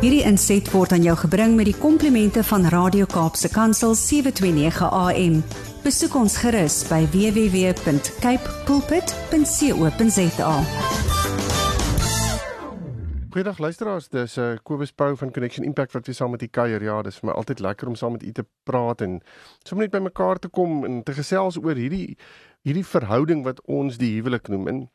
Hierdie 0.00 0.22
inset 0.24 0.64
word 0.72 0.94
aan 0.96 1.02
jou 1.04 1.12
gebring 1.26 1.58
met 1.58 1.66
die 1.68 1.76
komplimente 1.76 2.40
van 2.48 2.62
Radio 2.72 3.04
Kaapse 3.04 3.50
Kansel 3.52 3.92
729 3.92 4.86
AM. 4.96 5.34
Besoek 5.84 6.14
ons 6.16 6.38
gerus 6.40 6.78
by 6.88 7.02
www.cape 7.12 8.54
pulpit.co.za. 8.64 10.54
Goeiedag 13.28 13.60
luisteraars, 13.60 14.08
dis 14.08 14.38
uh, 14.40 14.56
Kobus 14.64 14.96
Pau 14.96 15.12
van 15.20 15.36
Connection 15.36 15.68
Impact 15.68 15.92
wat 15.92 16.08
weer 16.08 16.16
saam 16.16 16.32
met 16.32 16.42
u 16.42 16.48
kuier. 16.48 16.80
Ja, 16.80 17.02
dis 17.04 17.20
vir 17.20 17.28
my 17.28 17.36
altyd 17.36 17.60
lekker 17.60 17.92
om 17.92 18.00
saam 18.00 18.16
met 18.16 18.24
u 18.24 18.32
te 18.40 18.48
praat 18.64 19.04
en 19.04 19.20
sommer 19.68 19.84
net 19.84 19.92
by 19.92 20.00
mekaar 20.08 20.40
te 20.40 20.48
kom 20.48 20.80
en 20.88 21.02
te 21.04 21.12
gesels 21.12 21.60
oor 21.60 21.76
hierdie 21.76 22.16
hierdie 22.64 22.88
verhouding 22.88 23.44
wat 23.44 23.60
ons 23.68 24.00
die 24.00 24.14
huwelik 24.16 24.48
noem. 24.48 24.64
En 24.64 24.86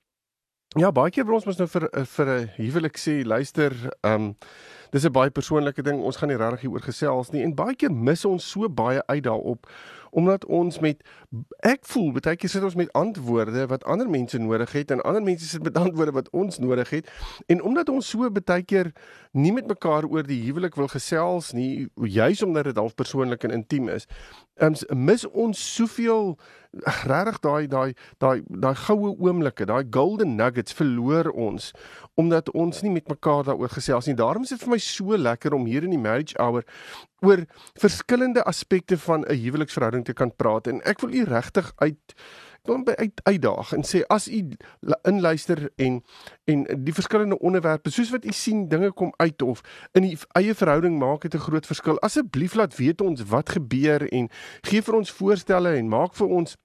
ja, 0.81 0.89
baie 0.89 1.13
keer 1.13 1.29
wil 1.29 1.37
ons 1.37 1.45
mos 1.45 1.61
nou 1.61 1.69
vir 1.69 1.91
vir 1.93 2.39
'n 2.39 2.49
huwelik 2.57 2.97
sê, 2.97 3.21
luister, 3.21 3.77
ehm 4.01 4.33
um, 4.33 4.33
dis 4.91 5.05
'n 5.05 5.11
baie 5.11 5.29
persoonlike 5.29 5.81
ding. 5.81 6.01
Ons 6.01 6.17
gaan 6.17 6.29
nie 6.29 6.37
regtig 6.37 6.61
hieroor 6.61 6.81
gesels 6.81 7.31
nie 7.31 7.43
en 7.43 7.55
baie 7.55 7.75
keer 7.75 7.91
mis 7.91 8.25
ons 8.25 8.49
so 8.51 8.69
baie 8.69 9.01
uit 9.07 9.23
daarop 9.23 9.67
omdat 10.15 10.45
ons 10.45 10.79
met 10.79 11.01
ek 11.67 11.83
voel 11.91 12.13
baie 12.15 12.37
keer 12.39 12.51
sit 12.51 12.63
ons 12.63 12.77
met 12.79 12.91
antwoorde 12.95 13.65
wat 13.71 13.83
ander 13.83 14.07
mense 14.09 14.39
nodig 14.39 14.71
het 14.71 14.93
en 14.95 15.03
ander 15.03 15.23
mense 15.23 15.47
sit 15.47 15.63
met 15.63 15.75
antwoorde 15.83 16.15
wat 16.15 16.29
ons 16.31 16.59
nodig 16.63 16.89
het 16.89 17.09
en 17.51 17.61
omdat 17.61 17.91
ons 17.91 18.09
so 18.09 18.29
baie 18.31 18.63
keer 18.63 18.93
nie 19.35 19.51
met 19.55 19.67
mekaar 19.67 20.07
oor 20.07 20.23
die 20.23 20.39
huwelik 20.45 20.79
wil 20.79 20.87
gesels 20.91 21.51
nie 21.57 21.87
juis 22.19 22.43
omdat 22.47 22.71
dit 22.71 22.79
half 22.79 22.95
persoonlik 22.95 23.43
en 23.43 23.57
intiem 23.59 23.91
is 23.91 24.07
um, 24.63 24.77
mis 24.95 25.27
ons 25.27 25.65
soveel 25.75 26.37
regtig 26.83 27.39
daai 27.39 27.67
daai 27.67 27.93
daai 28.17 28.41
daai 28.47 28.75
goue 28.75 29.13
oomblikke 29.15 29.65
daai 29.65 29.83
golden 29.89 30.35
nuggets 30.35 30.73
verloor 30.73 31.29
ons 31.31 31.71
omdat 32.15 32.51
ons 32.51 32.81
nie 32.81 32.91
met 32.91 33.07
mekaar 33.11 33.43
daaroor 33.43 33.69
gesels 33.69 34.07
nie. 34.07 34.15
Daarom 34.15 34.43
is 34.43 34.53
dit 34.55 34.63
vir 34.63 34.71
my 34.75 34.79
so 34.79 35.17
lekker 35.17 35.53
om 35.53 35.65
hier 35.67 35.83
in 35.83 35.95
die 35.95 35.99
marriage 35.99 36.37
hour 36.39 36.63
oor 37.25 37.45
verskillende 37.79 38.43
aspekte 38.43 38.97
van 38.97 39.25
'n 39.27 39.39
huweliksverhouding 39.43 40.05
te 40.05 40.13
kan 40.13 40.35
praat. 40.35 40.67
En 40.67 40.81
ek 40.83 40.99
wil 40.99 41.13
u 41.13 41.23
regtig 41.23 41.73
uit 41.75 42.15
kom 42.65 42.83
by 42.85 42.95
uit 42.97 43.21
uitdaag 43.23 43.73
en 43.77 43.85
sê 43.85 44.01
as 44.11 44.27
u 44.27 44.41
inluister 45.03 45.69
en 45.75 46.01
en 46.49 46.65
die 46.87 46.93
verskillende 46.93 47.39
onderwerpe 47.39 47.93
soos 47.93 48.11
wat 48.13 48.25
u 48.25 48.33
sien 48.33 48.67
dinge 48.69 48.91
kom 48.91 49.13
uit 49.17 49.41
of 49.41 49.61
in 49.93 50.03
u 50.09 50.13
eie 50.39 50.55
verhouding 50.57 50.97
maak 50.99 51.21
dit 51.21 51.35
'n 51.35 51.45
groot 51.47 51.65
verskil. 51.65 51.99
Asseblief 51.99 52.53
laat 52.53 52.75
weet 52.75 53.01
ons 53.01 53.21
wat 53.21 53.49
gebeur 53.49 54.09
en 54.11 54.29
gee 54.61 54.81
vir 54.81 54.95
ons 54.95 55.11
voorstelle 55.11 55.75
en 55.75 55.87
maak 55.87 56.15
vir 56.15 56.27
ons 56.27 56.57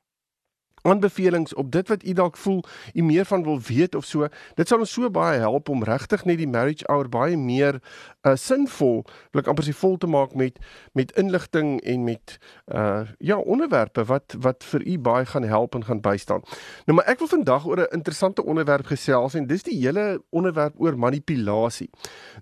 aanbevelings 0.82 1.54
op 1.54 1.70
dit 1.72 1.88
wat 1.88 2.04
u 2.04 2.12
dalk 2.12 2.36
voel 2.36 2.64
u 2.94 3.02
meer 3.02 3.24
van 3.24 3.42
wil 3.42 3.60
weet 3.60 3.94
of 3.94 4.04
so 4.04 4.28
dit 4.54 4.68
sal 4.68 4.78
ons 4.78 4.92
so 4.92 5.10
baie 5.10 5.38
help 5.38 5.68
om 5.68 5.84
regtig 5.84 6.24
net 6.24 6.38
die 6.38 6.48
marriage 6.48 6.84
hour 6.86 7.08
baie 7.08 7.36
meer 7.36 7.80
uh, 8.26 8.34
sinvol 8.36 9.04
wil 9.32 9.42
ek 9.42 9.50
amper 9.50 9.66
sê 9.66 9.74
vol 9.76 9.96
te 10.00 10.08
maak 10.10 10.34
met 10.34 10.58
met 10.98 11.12
inligting 11.20 11.78
en 11.80 12.04
met 12.04 12.36
uh 12.74 13.02
ja 13.18 13.36
onderwerpe 13.38 14.04
wat 14.04 14.34
wat 14.38 14.64
vir 14.72 14.86
u 14.86 14.98
baie 14.98 15.26
gaan 15.26 15.42
help 15.42 15.74
en 15.74 15.84
gaan 15.84 16.00
bystaan. 16.00 16.42
Nou 16.86 16.96
maar 16.96 17.08
ek 17.10 17.18
wil 17.18 17.28
vandag 17.28 17.66
oor 17.66 17.80
'n 17.80 17.94
interessante 17.96 18.44
onderwerp 18.44 18.86
gesels 18.86 19.34
en 19.34 19.46
dis 19.46 19.62
die 19.62 19.78
hele 19.78 20.22
onderwerp 20.30 20.74
oor 20.78 20.98
manipulasie. 20.98 21.90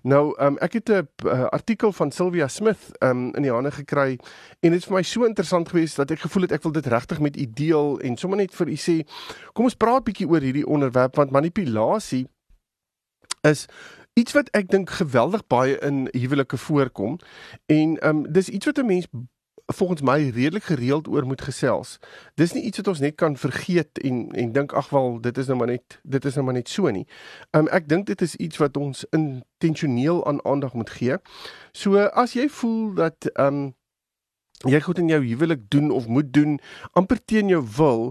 Nou 0.03 0.35
um 0.39 0.57
ek 0.57 0.73
het 0.73 0.89
'n 0.89 1.07
uh, 1.25 1.45
artikel 1.49 1.91
van 1.91 2.11
Sylvia 2.11 2.47
Smith 2.47 2.91
um 2.99 3.35
in 3.35 3.41
die 3.41 3.51
hande 3.51 3.71
gekry 3.71 4.19
en 4.59 4.71
dit 4.71 4.79
is 4.79 4.85
vir 4.85 4.95
my 4.95 5.03
so 5.03 5.25
interessant 5.25 5.69
geweest 5.69 5.95
dat 5.95 6.11
ek 6.11 6.19
gevoel 6.19 6.41
het 6.41 6.51
ek 6.51 6.63
wil 6.63 6.71
dit 6.71 6.85
regtig 6.85 7.19
met 7.19 7.37
u 7.37 7.45
deel 7.53 7.99
en 7.99 8.17
sommer 8.29 8.45
net 8.45 8.53
vir 8.53 8.69
u 8.69 8.77
sê 8.77 8.97
kom 9.53 9.65
ons 9.65 9.77
praat 9.79 10.05
bietjie 10.05 10.29
oor 10.29 10.45
hierdie 10.45 10.67
onderwerp 10.67 11.17
want 11.17 11.33
manipulasie 11.33 12.27
is 13.47 13.65
iets 14.19 14.35
wat 14.35 14.49
ek 14.53 14.69
dink 14.69 14.89
geweldig 14.99 15.45
baie 15.47 15.79
in 15.85 16.07
huwelike 16.13 16.57
voorkom 16.57 17.17
en 17.67 17.97
ehm 17.97 18.25
um, 18.25 18.25
dis 18.31 18.49
iets 18.49 18.65
wat 18.69 18.77
'n 18.79 18.85
mens 18.85 19.07
volgens 19.69 20.01
my 20.01 20.29
redelik 20.29 20.63
gereeld 20.63 21.07
oor 21.07 21.25
moet 21.25 21.41
gesels. 21.41 21.99
Dis 22.35 22.53
nie 22.53 22.63
iets 22.63 22.77
wat 22.77 22.87
ons 22.87 22.99
net 22.99 23.15
kan 23.15 23.37
vergeet 23.37 23.99
en 24.01 24.31
en 24.31 24.51
dink 24.51 24.73
ag 24.73 24.89
wel 24.89 25.21
dit 25.21 25.37
is 25.37 25.47
nou 25.47 25.57
maar 25.57 25.67
net 25.67 25.99
dit 26.03 26.25
is 26.25 26.33
nou 26.35 26.45
maar 26.45 26.53
net 26.53 26.69
so 26.69 26.89
nie. 26.89 27.07
Ehm 27.51 27.65
um, 27.65 27.67
ek 27.67 27.89
dink 27.89 28.05
dit 28.05 28.21
is 28.21 28.35
iets 28.35 28.57
wat 28.57 28.77
ons 28.77 29.05
intentioneel 29.09 30.25
aan 30.25 30.45
aandag 30.45 30.73
moet 30.73 30.89
gee. 30.89 31.17
So 31.71 31.97
as 31.97 32.33
jy 32.33 32.49
voel 32.49 32.93
dat 32.93 33.29
ehm 33.33 33.45
um, 33.53 33.78
jy 34.67 34.79
goed 34.83 34.97
in 34.99 35.07
jou 35.07 35.21
huwelik 35.23 35.69
doen 35.71 35.91
of 35.91 36.07
moet 36.07 36.33
doen 36.33 36.57
amper 36.99 37.19
teen 37.25 37.47
jou 37.47 37.61
wil, 37.77 38.09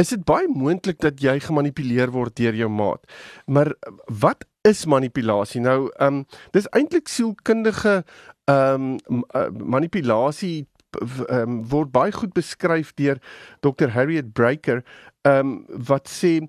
is 0.00 0.14
dit 0.14 0.22
baie 0.24 0.48
moontlik 0.48 1.00
dat 1.04 1.20
jy 1.20 1.36
gemanipuleer 1.44 2.12
word 2.14 2.36
deur 2.40 2.56
jou 2.56 2.70
maat. 2.72 3.04
Maar 3.46 3.74
wat 4.06 4.46
is 4.64 4.86
manipulasie? 4.86 5.60
Nou, 5.60 5.90
ehm 5.98 6.22
um, 6.22 6.24
dis 6.56 6.68
eintlik 6.72 7.08
sielkundige 7.08 8.02
ehm 8.48 8.96
um, 9.08 9.24
manipulasie 9.52 10.66
ehm 10.98 11.36
um, 11.36 11.60
word 11.68 11.92
baie 11.92 12.12
goed 12.12 12.32
beskryf 12.32 12.94
deur 12.94 13.20
Dr. 13.60 13.92
Harriet 13.94 14.32
Breaker 14.32 14.82
ehm 15.22 15.38
um, 15.38 15.64
wat 15.86 16.08
sê 16.08 16.40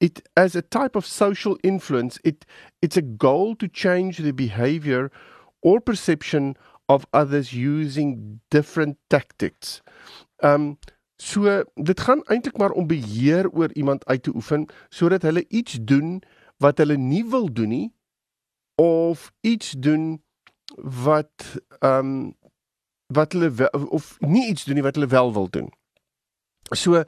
it 0.00 0.22
as 0.34 0.56
a 0.56 0.62
type 0.62 0.96
of 0.96 1.06
social 1.06 1.58
influence 1.62 2.18
it 2.24 2.44
it's 2.80 2.96
a 2.96 3.06
goal 3.18 3.54
to 3.56 3.68
change 3.72 4.16
the 4.16 4.32
behavior 4.32 5.10
or 5.60 5.80
perception 5.80 6.54
of 6.86 7.06
others 7.10 7.52
using 7.52 8.40
different 8.48 8.96
tactics. 9.06 9.80
Um, 10.42 10.78
so 11.16 11.62
dit 11.74 12.00
gaan 12.00 12.22
eintlik 12.24 12.56
maar 12.56 12.70
om 12.70 12.86
beheer 12.86 13.50
oor 13.50 13.72
iemand 13.72 14.04
uit 14.06 14.22
te 14.22 14.34
oefen 14.34 14.66
sodat 14.88 15.22
hulle 15.22 15.44
iets 15.48 15.78
doen 15.80 16.22
wat 16.56 16.78
hulle 16.78 16.96
nie 16.96 17.24
wil 17.24 17.52
doen 17.52 17.68
nie 17.68 17.94
of 18.74 19.32
iets 19.40 19.70
doen 19.70 20.22
wat 20.74 21.62
ehm 21.78 21.98
um, 21.98 22.34
wat 23.06 23.32
hulle 23.32 23.50
wel, 23.50 23.68
of 23.68 24.16
nie 24.20 24.48
iets 24.48 24.64
doen 24.64 24.74
nie 24.74 24.82
wat 24.82 24.94
hulle 24.94 25.06
wel 25.06 25.32
wil 25.32 25.50
doen. 25.50 25.72
So 26.70 27.04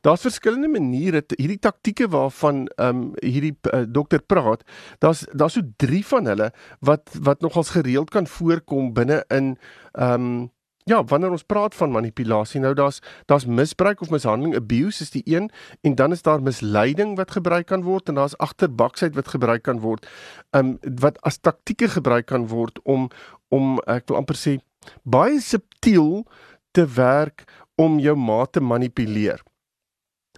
daar's 0.00 0.26
verskillende 0.26 0.68
maniere 0.68 1.22
hierdie 1.36 1.58
taktieke 1.58 2.08
waarvan 2.08 2.66
ehm 2.76 2.88
um, 2.88 3.14
hierdie 3.22 3.56
uh, 3.72 3.84
dokter 3.86 4.22
praat. 4.22 4.62
Daar's 4.98 5.26
daar's 5.32 5.58
so 5.58 5.62
drie 5.76 6.04
van 6.06 6.26
hulle 6.26 6.52
wat 6.80 7.10
wat 7.22 7.40
nogals 7.40 7.70
gereeld 7.70 8.10
kan 8.10 8.26
voorkom 8.26 8.92
binne 8.92 9.24
in 9.28 9.56
ehm 9.92 10.14
um, 10.14 10.46
Ja, 10.88 11.02
wanneer 11.04 11.34
ons 11.36 11.44
praat 11.44 11.74
van 11.76 11.90
manipulasie, 11.92 12.60
nou 12.60 12.70
daar's 12.74 13.02
daar's 13.28 13.44
misbruik 13.44 14.00
of 14.00 14.10
mishandeling, 14.10 14.54
abuse 14.56 15.02
is 15.04 15.10
die 15.12 15.22
een 15.26 15.50
en 15.84 15.94
dan 15.94 16.12
is 16.16 16.22
daar 16.22 16.42
misleiding 16.42 17.16
wat 17.16 17.34
gebruik 17.36 17.66
kan 17.66 17.82
word 17.84 18.08
en 18.08 18.16
daar's 18.16 18.36
agterbaksheid 18.36 19.14
wat 19.14 19.28
gebruik 19.28 19.62
kan 19.62 19.82
word. 19.84 20.08
Um 20.56 20.78
wat 21.00 21.20
as 21.28 21.38
taktieke 21.44 21.90
gebruik 21.92 22.26
kan 22.26 22.48
word 22.48 22.80
om 22.84 23.10
om 23.48 23.76
ek 23.84 24.08
wil 24.08 24.16
amper 24.22 24.36
sê 24.36 24.56
baie 25.04 25.40
subtiel 25.44 26.24
te 26.72 26.86
werk 26.96 27.44
om 27.76 28.00
jou 28.00 28.16
maat 28.16 28.52
te 28.52 28.60
manipuleer. 28.64 29.44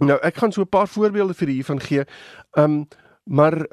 Nou 0.00 0.16
ek 0.24 0.40
gaan 0.40 0.52
so 0.52 0.62
'n 0.62 0.68
paar 0.68 0.88
voorbeelde 0.88 1.34
vir 1.34 1.48
hiervan 1.48 1.80
gee. 1.80 2.04
Um 2.56 2.88
maar 3.24 3.66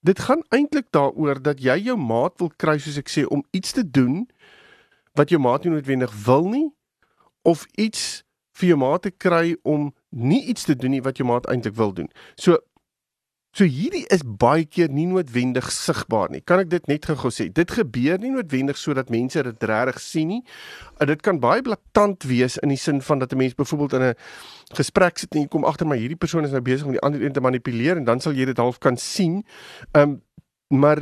dit 0.00 0.18
gaan 0.18 0.42
eintlik 0.48 0.86
daaroor 0.90 1.42
dat 1.42 1.60
jy 1.60 1.76
jou 1.78 1.96
maat 1.98 2.38
wil 2.38 2.52
kry 2.56 2.78
soos 2.78 2.96
ek 2.96 3.08
sê 3.10 3.26
om 3.26 3.44
iets 3.50 3.72
te 3.72 3.90
doen 3.90 4.28
wat 5.14 5.28
jou 5.28 5.40
maat 5.40 5.64
nie 5.64 5.72
noodwendig 5.72 6.12
wil 6.24 6.48
nie 6.48 6.70
of 7.42 7.66
iets 7.74 8.22
vir 8.56 8.68
jou 8.68 8.78
maat 8.78 9.02
te 9.02 9.10
kry 9.10 9.56
om 9.62 9.94
nie 10.10 10.44
iets 10.44 10.64
te 10.64 10.76
doen 10.76 10.90
nie 10.90 11.02
wat 11.02 11.16
jou 11.16 11.28
maat 11.28 11.46
eintlik 11.46 11.74
wil 11.74 11.92
doen. 11.92 12.08
So 12.34 12.58
so 13.56 13.64
hierdie 13.64 14.04
is 14.12 14.20
baie 14.20 14.66
keer 14.68 14.90
nie 14.92 15.06
noodwendig 15.08 15.70
sigbaar 15.72 16.28
nie. 16.32 16.42
Kan 16.44 16.60
ek 16.60 16.68
dit 16.74 16.90
net 16.90 17.06
gou 17.08 17.30
sê? 17.32 17.46
Dit 17.48 17.72
gebeur 17.72 18.20
nie 18.20 18.34
noodwendig 18.34 18.76
sodat 18.76 19.08
mense 19.12 19.40
dit 19.46 19.66
regtig 19.70 20.00
sien 20.04 20.28
nie. 20.34 20.42
Dit 21.08 21.24
kan 21.24 21.40
baie 21.40 21.64
blaatant 21.64 22.26
wees 22.28 22.58
in 22.60 22.74
die 22.74 22.80
sin 22.80 23.00
van 23.00 23.22
dat 23.22 23.32
'n 23.32 23.38
mens 23.40 23.54
byvoorbeeld 23.54 23.92
in 23.94 24.02
'n 24.02 24.14
gesprek 24.76 25.18
sit 25.18 25.34
en 25.34 25.40
jy 25.40 25.48
kom 25.48 25.64
agter 25.64 25.86
maar 25.86 25.96
hierdie 25.96 26.20
persoon 26.20 26.44
is 26.44 26.50
nou 26.50 26.60
besig 26.60 26.86
om 26.86 26.92
die 26.92 27.00
ander 27.00 27.22
een 27.22 27.32
te 27.32 27.40
manipuleer 27.40 27.96
en 27.96 28.04
dan 28.04 28.20
sal 28.20 28.32
jy 28.32 28.44
dit 28.44 28.56
half 28.58 28.78
kan 28.78 28.96
sien. 28.96 29.44
Ehm 29.92 30.02
um, 30.02 30.22
maar 30.68 30.98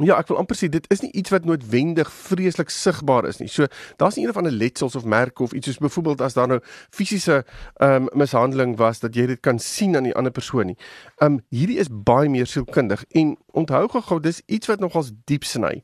Ja, 0.00 0.16
ek 0.16 0.30
wil 0.30 0.38
amper 0.40 0.56
sê 0.56 0.70
dit 0.72 0.86
is 0.88 1.02
nie 1.04 1.10
iets 1.20 1.28
wat 1.34 1.44
noodwendig 1.44 2.08
vreeslik 2.08 2.70
sigbaar 2.72 3.26
is 3.28 3.42
nie. 3.42 3.48
So 3.52 3.66
daar's 4.00 4.16
nie 4.16 4.24
een 4.24 4.30
of 4.32 4.38
ander 4.40 4.54
letsels 4.54 4.94
of 4.96 5.04
merke 5.04 5.44
of 5.44 5.52
iets 5.52 5.68
soos 5.68 5.82
byvoorbeeld 5.84 6.22
as 6.24 6.32
daar 6.38 6.48
nou 6.48 6.60
fisiese 6.88 7.42
ehm 7.76 8.08
um, 8.08 8.08
mishandeling 8.16 8.78
was 8.80 9.02
dat 9.04 9.14
jy 9.14 9.26
dit 9.26 9.40
kan 9.44 9.60
sien 9.60 9.96
aan 9.96 10.08
die 10.08 10.14
ander 10.16 10.32
persoon 10.32 10.72
nie. 10.72 10.78
Ehm 11.20 11.34
um, 11.34 11.40
hierdie 11.52 11.76
is 11.78 11.92
baie 11.92 12.32
meer 12.32 12.48
sielkundig 12.48 13.04
en 13.12 13.36
onthou 13.52 13.84
gou 13.92 14.20
dis 14.20 14.40
iets 14.46 14.72
wat 14.72 14.80
nogals 14.80 15.12
diep 15.28 15.44
sny. 15.44 15.82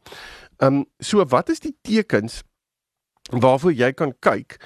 Ehm 0.57 0.81
um, 0.81 0.85
so 0.99 1.25
wat 1.29 1.53
is 1.53 1.61
die 1.61 1.77
tekens 1.83 2.43
waarvoor 3.29 3.77
jy 3.77 3.93
kan 3.93 4.17
kyk 4.25 4.57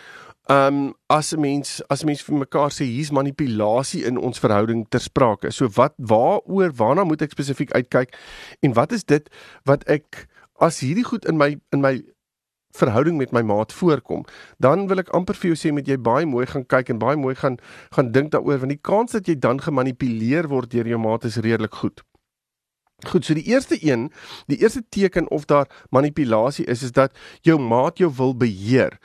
Ehm 0.50 0.74
um, 0.74 0.94
as 1.06 1.32
'n 1.32 1.40
mens 1.40 1.82
as 1.88 2.02
'n 2.02 2.06
mens 2.06 2.22
vir 2.22 2.34
mekaar 2.36 2.70
sê 2.70 2.84
hier's 2.84 3.10
manipulasie 3.10 4.04
in 4.04 4.18
ons 4.18 4.38
verhouding 4.38 4.88
ter 4.88 5.00
sprake. 5.00 5.50
So 5.52 5.68
wat 5.74 5.94
waaroor 5.96 6.72
waarna 6.74 7.04
moet 7.04 7.22
ek 7.22 7.30
spesifiek 7.30 7.72
uitkyk 7.72 8.18
en 8.60 8.74
wat 8.74 8.92
is 8.92 9.04
dit 9.04 9.30
wat 9.64 9.84
ek 9.88 10.26
as 10.58 10.80
hierdie 10.80 11.04
goed 11.04 11.24
in 11.24 11.36
my 11.36 11.56
in 11.70 11.80
my 11.80 12.02
verhouding 12.72 13.16
met 13.16 13.32
my 13.32 13.42
maat 13.42 13.72
voorkom, 13.72 14.24
dan 14.58 14.88
wil 14.88 14.98
ek 14.98 15.12
amper 15.14 15.34
vir 15.34 15.52
jou 15.52 15.58
sê 15.60 15.72
met 15.72 15.86
jy 15.86 15.96
baie 15.96 16.26
mooi 16.26 16.46
gaan 16.46 16.64
kyk 16.66 16.88
en 16.90 16.98
baie 16.98 17.16
mooi 17.16 17.34
gaan 17.34 17.58
gaan 17.94 18.12
dink 18.12 18.32
daaroor 18.32 18.58
want 18.64 18.74
die 18.74 18.80
kans 18.90 19.12
dat 19.12 19.28
jy 19.28 19.36
dan 19.38 19.60
gemanipuleer 19.60 20.48
word 20.48 20.70
deur 20.70 20.88
jou 20.88 20.98
maat 20.98 21.24
is 21.24 21.36
redelik 21.36 21.74
goed. 21.74 22.02
Goed, 23.06 23.24
so 23.24 23.34
die 23.34 23.46
eerste 23.50 23.78
een, 23.82 24.10
die 24.46 24.58
eerste 24.62 24.82
teken 24.88 25.28
of 25.30 25.44
daar 25.44 25.66
manipulasie 25.90 26.66
is 26.66 26.82
is 26.82 26.92
dat 26.92 27.14
jou 27.42 27.58
maat 27.58 27.98
jou 27.98 28.10
wil 28.16 28.34
beheer. 28.34 28.98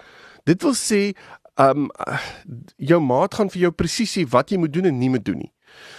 Dit 0.47 0.63
wil 0.63 0.75
sê, 0.77 1.11
ehm 1.57 1.87
um, 1.87 1.91
jou 2.77 2.99
maat 3.01 3.35
gaan 3.35 3.49
vir 3.49 3.67
jou 3.67 3.71
presies 3.75 4.13
sê 4.15 4.23
wat 4.31 4.51
jy 4.53 4.59
moet 4.61 4.73
doen 4.73 4.85
en 4.87 4.99
nie 4.99 5.09
moet 5.09 5.25
doen 5.25 5.41
nie. 5.41 5.51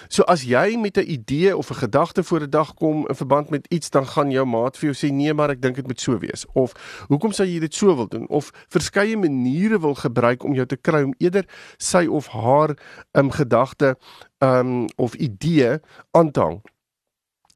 So 0.09 0.25
as 0.25 0.45
jy 0.49 0.77
met 0.81 0.97
'n 0.97 1.11
idee 1.11 1.57
of 1.57 1.71
'n 1.71 1.81
gedagte 1.85 2.25
voor 2.25 2.41
'n 2.41 2.51
dag 2.51 2.75
kom 2.75 3.07
in 3.09 3.15
verband 3.15 3.51
met 3.51 3.67
iets, 3.69 3.91
dan 3.91 4.07
gaan 4.07 4.31
jou 4.31 4.47
maat 4.47 4.79
vir 4.79 4.91
jou 4.91 4.97
sê 4.97 5.13
nee, 5.13 5.35
maar 5.35 5.51
ek 5.51 5.63
dink 5.63 5.77
dit 5.77 5.87
moet 5.87 6.01
so 6.01 6.19
wees 6.19 6.47
of 6.53 6.73
hoekom 7.09 7.33
sou 7.33 7.47
jy 7.49 7.61
dit 7.61 7.75
so 7.75 7.95
wil 7.97 8.09
doen 8.09 8.29
of 8.29 8.51
verskeie 8.69 9.17
maniere 9.17 9.81
wil 9.81 9.95
gebruik 9.95 10.45
om 10.45 10.55
jou 10.55 10.67
te 10.67 10.77
kry 10.77 11.03
om 11.03 11.15
eerder 11.19 11.45
sy 11.77 12.07
of 12.07 12.27
haar 12.27 12.77
um, 13.13 13.31
gedagte 13.31 13.97
um, 14.39 14.87
of 14.97 15.15
idee 15.15 15.79
aan 16.11 16.31
te 16.31 16.41
hang. 16.41 16.63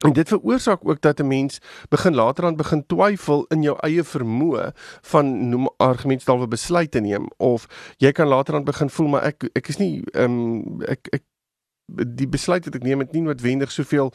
En 0.03 0.13
dit 0.13 0.27
veroorsaak 0.27 0.79
ook 0.83 1.01
dat 1.01 1.19
'n 1.19 1.27
mens 1.27 1.59
begin 1.89 2.15
later 2.15 2.45
aan 2.45 2.55
begin 2.55 2.85
twyfel 2.85 3.45
in 3.47 3.61
jou 3.61 3.77
eie 3.79 4.03
vermoë 4.03 4.71
van 5.01 5.49
noem 5.49 5.69
argumentstalwe 5.77 6.47
besluit 6.47 6.91
te 6.91 6.99
neem 6.99 7.27
of 7.37 7.67
jy 7.97 8.11
kan 8.11 8.27
later 8.27 8.55
aan 8.55 8.63
begin 8.63 8.89
voel 8.89 9.07
maar 9.07 9.23
ek 9.23 9.49
ek 9.53 9.67
is 9.67 9.77
nie 9.77 10.03
ehm 10.11 10.23
um, 10.23 10.81
ek 10.81 11.07
ek 11.11 11.23
die 12.17 12.27
besluit 12.27 12.65
wat 12.65 12.75
ek 12.75 12.83
neem 12.83 12.99
het 12.99 13.11
nie 13.11 13.21
noodwendig 13.21 13.71
soveel 13.71 14.13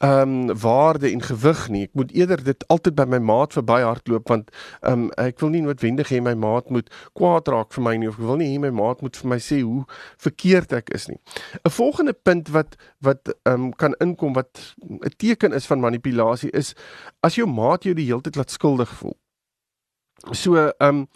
ehm 0.00 0.48
um, 0.48 0.58
waarde 0.58 1.10
en 1.10 1.22
gewig 1.22 1.68
nie. 1.68 1.82
Ek 1.82 1.94
moet 1.94 2.12
eerder 2.16 2.40
dit 2.44 2.62
altyd 2.72 2.94
by 2.96 3.04
my 3.04 3.18
maat 3.20 3.52
verby 3.52 3.82
hardloop 3.84 4.30
want 4.32 4.48
ehm 4.80 4.92
um, 4.92 5.10
ek 5.20 5.42
wil 5.44 5.52
nie 5.52 5.60
noodwendig 5.60 6.08
hê 6.08 6.22
my 6.24 6.32
maat 6.34 6.70
moet 6.72 6.88
kwaad 7.12 7.50
raak 7.52 7.74
vir 7.76 7.84
my 7.84 7.92
nie 8.00 8.08
of 8.08 8.16
ek 8.16 8.24
wil 8.24 8.40
nie 8.40 8.48
hê 8.48 8.62
my 8.62 8.70
maat 8.72 9.02
moet 9.04 9.20
vir 9.20 9.28
my 9.34 9.36
sê 9.44 9.60
hoe 9.60 9.84
verkeerd 10.24 10.72
ek 10.78 10.88
is 10.96 11.04
nie. 11.12 11.18
'n 11.60 11.74
Volgende 11.76 12.14
punt 12.16 12.48
wat 12.56 12.78
wat 13.04 13.28
ehm 13.44 13.66
um, 13.66 13.72
kan 13.76 13.96
inkom 14.00 14.32
wat 14.40 14.72
'n 14.80 15.12
teken 15.20 15.52
is 15.52 15.68
van 15.68 15.84
manipulasie 15.84 16.50
is 16.50 16.72
as 17.20 17.36
jou 17.36 17.46
maat 17.46 17.84
jou 17.84 17.94
die 17.94 18.08
hele 18.08 18.24
tyd 18.24 18.40
laat 18.40 18.50
skuldig 18.50 18.88
voel. 18.88 19.16
So 20.32 20.56
ehm 20.56 21.04
um, 21.04 21.08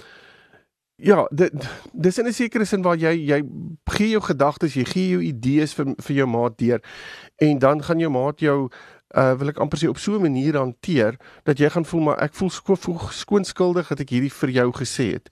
Ja, 1.05 1.27
dit 1.31 1.53
dis 1.93 2.19
in 2.19 2.27
'n 2.27 2.33
sekere 2.33 2.65
sin 2.65 2.83
waar 2.83 2.97
jy 2.97 3.13
jy 3.29 3.43
gee 3.85 4.09
jou 4.09 4.23
gedagtes, 4.23 4.75
jy 4.75 4.85
gee 4.85 5.09
jou 5.09 5.21
idees 5.23 5.75
vir 5.75 5.93
vir 6.01 6.17
jou 6.17 6.27
maat 6.27 6.59
deur 6.59 6.81
en 7.37 7.59
dan 7.59 7.83
gaan 7.83 7.99
jou 7.99 8.11
maat 8.11 8.41
jou 8.41 8.71
uh 9.15 9.35
wil 9.39 9.49
ek 9.49 9.59
amper 9.59 9.79
sê 9.79 9.89
op 9.89 9.99
so 9.99 10.17
'n 10.17 10.23
manier 10.23 10.57
hanteer 10.57 11.17
dat 11.45 11.59
jy 11.59 11.69
gaan 11.69 11.85
voel 11.85 12.01
maar 12.01 12.23
ek 12.23 12.35
voel 12.35 12.51
sko 12.51 12.75
skoon 13.11 13.45
skuldig 13.45 13.89
dat 13.89 14.01
ek 14.01 14.11
hierdie 14.11 14.33
vir 14.33 14.51
jou 14.51 14.73
gesê 14.73 15.13
het 15.13 15.29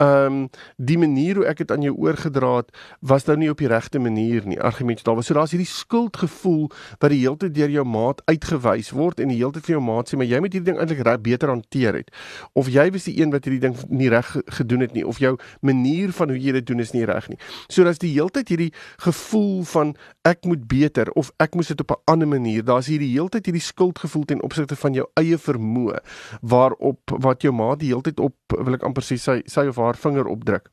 ehm 0.00 0.32
um, 0.32 0.48
die 0.76 0.98
manier 0.98 1.36
hoe 1.36 1.44
ek 1.50 1.58
dit 1.60 1.72
aan 1.74 1.82
jou 1.84 1.92
oorgedra 1.92 2.54
het 2.56 2.70
was 3.04 3.26
nou 3.28 3.36
nie 3.36 3.50
op 3.52 3.60
die 3.60 3.68
regte 3.68 4.00
manier 4.00 4.46
nie. 4.48 4.56
Argumente 4.60 5.04
daar 5.04 5.18
was. 5.18 5.26
So 5.28 5.34
daar's 5.36 5.52
hierdie 5.52 5.68
skuldgevoel 5.68 6.70
wat 6.98 7.10
die 7.12 7.20
hele 7.20 7.36
tyd 7.36 7.54
deur 7.54 7.68
jou 7.74 7.84
maat 7.84 8.22
uitgewys 8.24 8.90
word 8.96 9.20
en 9.20 9.28
die 9.28 9.36
hele 9.36 9.52
tyd 9.52 9.68
vir 9.68 9.74
jou 9.76 9.82
maat 9.84 10.08
sê 10.08 10.16
maar 10.16 10.30
jy 10.30 10.40
moet 10.40 10.56
hierdie 10.56 10.72
ding 10.72 10.80
eintlik 10.80 11.02
reg 11.04 11.20
beter 11.26 11.52
hanteer 11.52 11.98
het. 12.00 12.08
Of 12.56 12.70
jy 12.72 12.86
was 12.94 13.10
die 13.10 13.18
een 13.20 13.34
wat 13.34 13.44
hierdie 13.44 13.60
ding 13.66 13.76
nie 13.92 14.08
reg 14.08 14.30
gedoen 14.56 14.86
het 14.86 14.96
nie 14.96 15.04
of 15.04 15.20
jou 15.20 15.34
manier 15.60 16.14
van 16.16 16.32
hoe 16.32 16.40
jy 16.40 16.56
dit 16.56 16.66
doen 16.72 16.80
is 16.80 16.94
nie 16.96 17.04
reg 17.04 17.28
nie. 17.28 17.38
So 17.68 17.84
daar's 17.84 18.00
die 18.00 18.14
hele 18.14 18.32
tyd 18.32 18.54
hierdie 18.54 18.70
gevoel 19.04 19.64
van 19.68 19.94
ek 20.24 20.48
moet 20.48 20.64
beter 20.64 21.12
of 21.12 21.28
ek 21.44 21.60
moet 21.60 21.68
dit 21.68 21.80
op 21.80 21.90
'n 21.90 22.02
ander 22.12 22.28
manier. 22.28 22.64
Daar's 22.64 22.88
hierdie 22.88 23.12
hele 23.12 23.28
tyd 23.28 23.52
hierdie 23.52 23.68
skuldgevoel 23.68 24.24
ten 24.24 24.42
opsigte 24.42 24.76
van 24.76 24.94
jou 24.94 25.06
eie 25.20 25.36
vermoë 25.36 26.00
waarop 26.40 27.00
wat 27.20 27.42
jou 27.42 27.52
maat 27.52 27.80
die 27.80 27.92
hele 27.92 28.02
tyd 28.02 28.20
op 28.20 28.34
wil 28.48 28.74
ek 28.74 28.82
amper 28.82 29.02
sê 29.02 29.18
sy 29.18 29.42
sy 29.46 29.66
of 29.66 29.76
haar 29.76 29.89
haar 29.90 29.98
vinger 29.98 30.30
opdruk. 30.30 30.70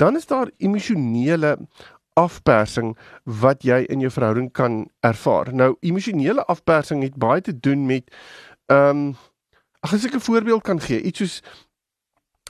Dan 0.00 0.16
is 0.16 0.26
daar 0.26 0.50
emosionele 0.56 1.56
afpersing 2.16 2.94
wat 3.24 3.64
jy 3.66 3.82
in 3.92 4.00
jou 4.00 4.10
verhouding 4.10 4.48
kan 4.56 4.86
ervaar. 5.04 5.52
Nou 5.52 5.74
emosionele 5.84 6.44
afpersing 6.48 7.04
het 7.04 7.18
baie 7.20 7.44
te 7.44 7.52
doen 7.52 7.86
met 7.86 8.08
ehm 8.72 9.06
um, 9.12 9.16
as 9.86 10.04
ek 10.04 10.16
'n 10.16 10.20
voorbeeld 10.20 10.62
kan 10.62 10.80
gee, 10.80 11.00
iets 11.00 11.18
soos 11.18 11.42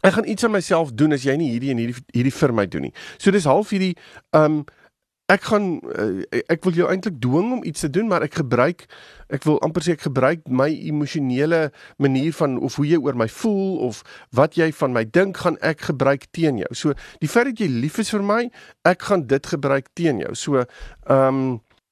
ek 0.01 0.13
gaan 0.13 0.29
iets 0.29 0.45
aan 0.45 0.51
myself 0.55 0.93
doen 0.93 1.13
as 1.13 1.23
jy 1.23 1.35
nie 1.37 1.51
hierdie 1.51 1.71
en 1.71 1.83
hierdie 1.83 2.05
hierdie 2.15 2.33
vir 2.33 2.55
my 2.55 2.67
doen 2.67 2.87
nie. 2.89 2.95
So 3.19 3.31
dis 3.31 3.45
half 3.45 3.71
hierdie 3.71 3.97
ehm 4.31 4.45
um, 4.45 4.65
ek 5.33 5.49
gaan 5.51 5.81
uh, 5.91 6.23
ek 6.47 6.63
wil 6.67 6.77
jou 6.79 6.89
eintlik 6.91 7.19
dwing 7.23 7.49
om 7.57 7.65
iets 7.67 7.83
te 7.83 7.91
doen 7.91 8.07
maar 8.07 8.23
ek 8.23 8.39
gebruik 8.39 8.85
ek 9.35 9.43
wil 9.49 9.59
amper 9.67 9.83
sê 9.83 9.97
ek 9.97 10.05
gebruik 10.07 10.45
my 10.47 10.69
emosionele 10.71 11.73
manier 12.03 12.35
van 12.39 12.55
of 12.63 12.79
hoe 12.79 12.87
jy 12.87 13.01
oor 13.03 13.19
my 13.19 13.27
voel 13.41 13.81
of 13.89 14.05
wat 14.39 14.55
jy 14.59 14.71
van 14.79 14.95
my 14.95 15.03
dink 15.03 15.43
gaan 15.43 15.59
ek 15.67 15.89
gebruik 15.89 16.29
teen 16.37 16.61
jou. 16.63 16.71
So 16.79 16.95
die 17.23 17.31
feit 17.31 17.51
dat 17.51 17.63
jy 17.63 17.71
lief 17.73 17.99
is 18.03 18.13
vir 18.15 18.23
my, 18.27 18.43
ek 18.87 19.09
gaan 19.11 19.27
dit 19.27 19.51
gebruik 19.51 19.91
teen 19.99 20.23
jou. 20.23 20.35
So 20.39 20.63
ehm 20.63 21.19
um, 21.19 21.45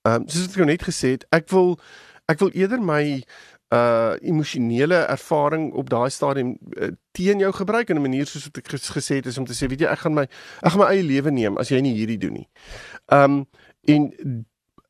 ehm 0.05 0.21
um, 0.23 0.29
soos 0.29 0.51
ek 0.51 0.61
jou 0.61 0.69
net 0.69 0.85
gesê 0.85 1.17
het, 1.17 1.27
ek 1.33 1.49
wil 1.51 1.79
ek 2.31 2.41
wil 2.41 2.53
eerder 2.57 2.81
my 2.81 3.25
uh 3.73 4.15
emosionele 4.21 4.95
ervaring 4.95 5.73
op 5.73 5.91
daai 5.91 6.11
stadium 6.11 6.57
uh, 6.77 6.91
teen 7.13 7.39
jou 7.39 7.53
gebruik 7.53 7.89
in 7.89 7.97
'n 7.97 8.03
manier 8.03 8.27
soos 8.27 8.45
wat 8.45 8.59
ek 8.59 8.69
gesê 8.69 9.17
het 9.17 9.27
is 9.27 9.39
om 9.39 9.45
te 9.45 9.55
sê 9.55 9.69
weet 9.69 9.81
jy 9.81 9.87
ek 9.87 9.99
gaan 10.05 10.15
my 10.15 10.27
ek 10.63 10.71
gaan 10.73 10.81
my 10.81 10.91
eie 10.93 11.03
lewe 11.03 11.31
neem 11.31 11.57
as 11.59 11.69
jy 11.69 11.81
nie 11.81 11.95
hierdie 11.95 12.19
doen 12.19 12.33
nie. 12.33 12.49
Um 13.09 13.47
en 13.87 14.13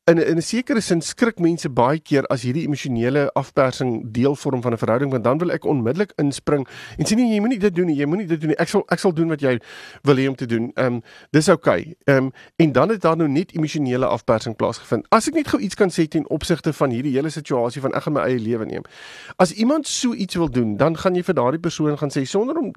in 0.07 0.17
in 0.17 0.37
'n 0.37 0.41
sekere 0.41 0.81
sin 0.81 1.01
skrik 1.01 1.39
mense 1.39 1.69
baie 1.69 1.99
keer 1.99 2.25
as 2.29 2.43
hierdie 2.45 2.65
emosionele 2.65 3.31
afpersing 3.33 4.11
deel 4.13 4.35
vorm 4.35 4.61
van 4.61 4.73
'n 4.73 4.77
verhouding 4.77 5.11
want 5.11 5.23
dan 5.23 5.37
wil 5.37 5.51
ek 5.51 5.65
onmiddellik 5.65 6.11
inspring 6.15 6.67
en 6.97 7.05
sê 7.05 7.15
nee 7.15 7.33
jy 7.33 7.39
moenie 7.39 7.59
dit 7.59 7.75
doen 7.75 7.87
nie 7.87 7.95
jy 7.97 8.05
moenie 8.05 8.27
dit 8.27 8.39
doen 8.39 8.49
nie 8.49 8.57
ek 8.57 8.67
sal 8.67 8.83
ek 8.89 8.99
sal 8.99 9.13
doen 9.13 9.29
wat 9.29 9.41
jy 9.41 9.59
wil 10.03 10.15
hê 10.15 10.27
om 10.27 10.35
te 10.35 10.45
doen. 10.45 10.71
Ehm 10.75 10.93
um, 10.93 11.01
dis 11.31 11.49
oukei. 11.49 11.79
Okay. 11.81 11.95
Ehm 12.05 12.25
um, 12.25 12.31
en 12.55 12.71
dan 12.71 12.89
het 12.89 13.01
daar 13.01 13.17
nou 13.17 13.27
net 13.27 13.51
emosionele 13.51 14.05
afpersing 14.05 14.55
plaasgevind. 14.55 15.05
As 15.09 15.27
ek 15.27 15.33
net 15.33 15.47
gou 15.47 15.59
iets 15.59 15.75
kan 15.75 15.89
sê 15.89 16.07
ten 16.07 16.29
opsigte 16.29 16.73
van 16.73 16.89
hierdie 16.89 17.13
hele 17.13 17.29
situasie 17.29 17.81
van 17.81 17.93
ek 17.93 18.03
gaan 18.03 18.13
my 18.13 18.21
eie 18.21 18.39
lewe 18.39 18.65
neem. 18.65 18.83
As 19.37 19.51
iemand 19.53 19.87
so 19.87 20.13
iets 20.13 20.35
wil 20.35 20.49
doen, 20.49 20.77
dan 20.77 20.97
gaan 20.97 21.15
jy 21.15 21.23
vir 21.23 21.33
daardie 21.35 21.59
persoon 21.59 21.97
gaan 21.97 22.11
sê 22.11 22.25
sonder 22.25 22.57
om 22.57 22.73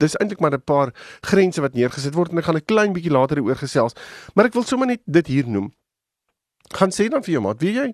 Dis 0.00 0.16
eintlik 0.16 0.40
maar 0.40 0.52
'n 0.52 0.62
paar 0.64 0.94
grense 1.20 1.60
wat 1.60 1.74
neergesit 1.74 2.14
word 2.14 2.30
en 2.30 2.38
ek 2.38 2.44
gaan 2.44 2.56
'n 2.56 2.64
klein 2.64 2.92
bietjie 2.92 3.10
later 3.12 3.36
hieroor 3.36 3.56
gesels. 3.56 3.92
Maar 4.34 4.44
ek 4.44 4.54
wil 4.54 4.62
sommer 4.62 4.86
net 4.86 5.00
dit 5.06 5.26
hier 5.26 5.48
noem 5.48 5.72
gaan 6.70 6.92
sê 6.94 7.08
dan 7.10 7.22
vir 7.26 7.34
jou 7.34 7.42
maat, 7.42 7.58
weet 7.62 7.76
jy, 7.76 7.86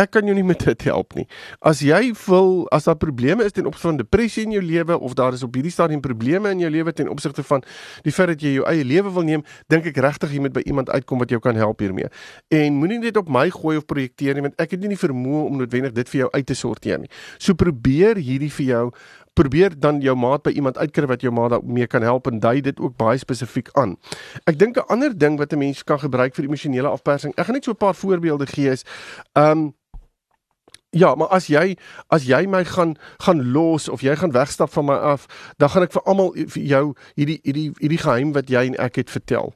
ek 0.00 0.14
kan 0.16 0.26
jou 0.26 0.34
nie 0.36 0.44
met 0.46 0.62
dit 0.64 0.84
help 0.88 1.12
nie. 1.18 1.26
As 1.60 1.82
jy 1.84 2.14
wil, 2.24 2.62
as 2.72 2.88
daar 2.88 2.96
probleme 2.96 3.44
is 3.44 3.52
ten 3.52 3.68
opsigte 3.68 3.90
van 3.90 3.98
depressie 4.00 4.46
in 4.46 4.54
jou 4.56 4.62
lewe 4.64 4.96
of 4.96 5.16
daar 5.18 5.36
is 5.36 5.44
op 5.44 5.56
hierdie 5.58 5.72
stadium 5.72 6.00
probleme 6.00 6.52
in 6.54 6.62
jou 6.64 6.70
lewe 6.72 6.94
ten 6.96 7.10
opsigte 7.12 7.44
van 7.44 7.64
die 8.06 8.14
feit 8.14 8.32
dat 8.32 8.44
jy 8.44 8.54
jou 8.56 8.66
eie 8.70 8.86
lewe 8.88 9.12
wil 9.12 9.26
neem, 9.28 9.44
dink 9.72 9.88
ek 9.90 10.00
regtig 10.00 10.32
jy 10.32 10.40
moet 10.46 10.56
by 10.56 10.64
iemand 10.64 10.90
uitkom 10.90 11.20
wat 11.20 11.34
jou 11.34 11.40
kan 11.44 11.58
help 11.60 11.84
hiermee. 11.84 12.08
En 12.48 12.78
moenie 12.80 13.02
dit 13.04 13.20
op 13.20 13.28
my 13.28 13.48
gooi 13.52 13.76
of 13.80 13.86
projekteer 13.90 14.38
nie, 14.38 14.46
want 14.48 14.56
ek 14.62 14.76
het 14.76 14.84
nie 14.84 14.94
die 14.94 15.00
vermoë 15.00 15.44
om 15.50 15.60
noodwendig 15.60 15.92
dit 15.96 16.14
vir 16.14 16.24
jou 16.24 16.30
uit 16.32 16.46
te 16.48 16.56
sorteer 16.56 17.02
nie. 17.04 17.12
So 17.36 17.58
probeer 17.58 18.16
hierdie 18.16 18.52
vir 18.52 18.68
jou 18.70 18.86
probeer 19.32 19.80
dan 19.80 20.00
jou 20.00 20.16
maat 20.16 20.42
by 20.42 20.50
iemand 20.50 20.78
uitkry 20.78 21.06
wat 21.06 21.20
jou 21.20 21.32
maat 21.32 21.50
daarmee 21.50 21.86
kan 21.86 22.02
help 22.02 22.26
en 22.26 22.40
dui 22.40 22.60
dit 22.60 22.80
ook 22.80 22.96
baie 22.96 23.18
spesifiek 23.18 23.68
aan. 23.72 23.96
Ek 24.44 24.58
dink 24.58 24.76
'n 24.76 24.88
ander 24.88 25.18
ding 25.18 25.38
wat 25.38 25.52
'n 25.52 25.58
mens 25.58 25.84
kan 25.84 25.98
gebruik 25.98 26.34
vir 26.34 26.44
emosionele 26.44 26.88
afpersing. 26.88 27.32
Ek 27.36 27.46
gaan 27.46 27.54
net 27.54 27.64
so 27.64 27.70
'n 27.70 27.76
paar 27.76 27.94
voorbeelde 27.94 28.46
gee 28.46 28.70
is 28.70 28.84
ehm 29.32 29.58
um, 29.58 29.74
Ja, 30.92 31.14
maar 31.14 31.28
as 31.32 31.46
jy 31.48 31.76
as 32.12 32.26
jy 32.28 32.46
my 32.46 32.64
gaan 32.68 32.96
gaan 33.24 33.52
los 33.52 33.88
of 33.88 34.02
jy 34.04 34.12
gaan 34.16 34.32
wegstap 34.32 34.72
van 34.72 34.84
my 34.84 34.94
af, 34.94 35.24
dan 35.56 35.70
gaan 35.72 35.82
ek 35.82 35.92
vir 35.92 36.02
almal 36.04 36.34
vir 36.36 36.62
jou 36.62 36.82
hierdie 37.16 37.38
hierdie 37.42 37.70
hierdie 37.78 38.00
geheim 38.02 38.34
wat 38.36 38.52
jy 38.52 38.66
en 38.66 38.76
ek 38.76 39.00
het 39.00 39.10
vertel. 39.10 39.54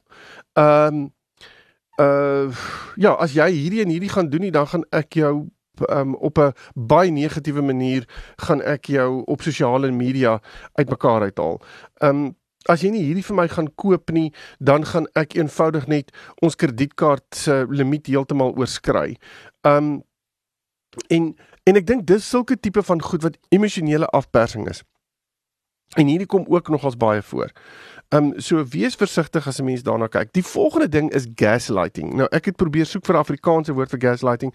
Ehm 0.57 0.97
um, 0.97 1.13
uh 2.01 2.49
ja, 2.97 3.13
as 3.21 3.37
jy 3.37 3.51
hierdie 3.53 3.83
en 3.85 3.93
hierdie 3.93 4.09
gaan 4.09 4.29
doen 4.33 4.41
nie, 4.41 4.51
dan 4.51 4.65
gaan 4.67 4.85
ek 4.89 5.13
jou 5.13 5.49
um, 5.89 6.15
op 6.15 6.37
'n 6.37 6.53
baie 6.73 7.11
negatiewe 7.11 7.61
manier 7.61 8.07
gaan 8.35 8.61
ek 8.61 8.85
jou 8.85 9.23
op 9.25 9.41
sosiale 9.41 9.91
media 9.91 10.41
uitmekaar 10.73 11.21
uithaal. 11.21 11.61
Um 12.01 12.35
as 12.67 12.81
jy 12.81 12.89
nie 12.89 13.03
hierdie 13.03 13.23
vir 13.23 13.35
my 13.35 13.47
gaan 13.47 13.69
koop 13.75 14.11
nie, 14.11 14.33
dan 14.59 14.85
gaan 14.85 15.07
ek 15.15 15.35
eenvoudig 15.35 15.87
net 15.87 16.11
ons 16.41 16.55
kredietkaart 16.55 17.35
se 17.35 17.65
limiet 17.69 18.07
heeltemal 18.07 18.55
oorskry. 18.57 19.17
Um 19.61 20.03
en 21.07 21.35
en 21.63 21.75
ek 21.75 21.87
dink 21.87 22.05
dis 22.07 22.29
sulke 22.29 22.59
tipe 22.59 22.83
van 22.83 23.01
goed 23.01 23.23
wat 23.23 23.37
emosionele 23.49 24.05
afpersing 24.05 24.69
is. 24.69 24.83
En 25.95 26.07
hierdie 26.07 26.27
kom 26.27 26.45
ook 26.47 26.69
nogals 26.69 26.97
baie 26.97 27.21
voor. 27.21 27.51
Ehm 28.09 28.23
um, 28.23 28.39
so 28.39 28.63
wees 28.63 28.95
versigtig 28.95 29.47
as 29.47 29.59
'n 29.59 29.63
mens 29.63 29.83
daarna 29.83 30.07
kyk. 30.07 30.33
Die 30.33 30.43
volgende 30.43 30.89
ding 30.89 31.11
is 31.11 31.27
gaslighting. 31.35 32.13
Nou 32.13 32.27
ek 32.31 32.45
het 32.45 32.55
probeer 32.55 32.85
soek 32.85 33.05
vir 33.05 33.15
'n 33.15 33.19
Afrikaanse 33.19 33.73
woord 33.73 33.89
vir 33.89 33.99
gaslighting. 33.99 34.53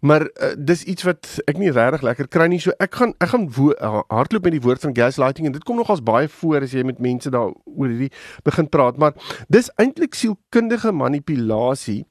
Maar 0.00 0.26
uh, 0.26 0.52
dis 0.58 0.84
iets 0.84 1.06
wat 1.06 1.28
ek 1.46 1.60
nie 1.60 1.70
regtig 1.70 2.02
lekker 2.06 2.28
kry 2.28 2.48
nie. 2.50 2.60
So 2.62 2.74
ek 2.82 2.98
gaan 2.98 3.14
ek 3.22 3.32
gaan 3.32 3.46
uh, 3.48 4.02
hardloop 4.12 4.48
met 4.48 4.56
die 4.56 4.64
woord 4.64 4.84
van 4.84 4.96
gaslighting 4.96 5.46
en 5.46 5.56
dit 5.56 5.64
kom 5.64 5.80
nogals 5.80 6.04
baie 6.04 6.28
voor 6.28 6.66
as 6.66 6.74
jy 6.76 6.84
met 6.86 7.00
mense 7.02 7.30
daar 7.30 7.54
oor 7.64 7.88
hierdie 7.88 8.12
begin 8.44 8.68
praat, 8.68 8.98
maar 8.98 9.16
dis 9.48 9.70
eintlik 9.80 10.14
sielkundige 10.14 10.92
manipulasie. 10.92 12.04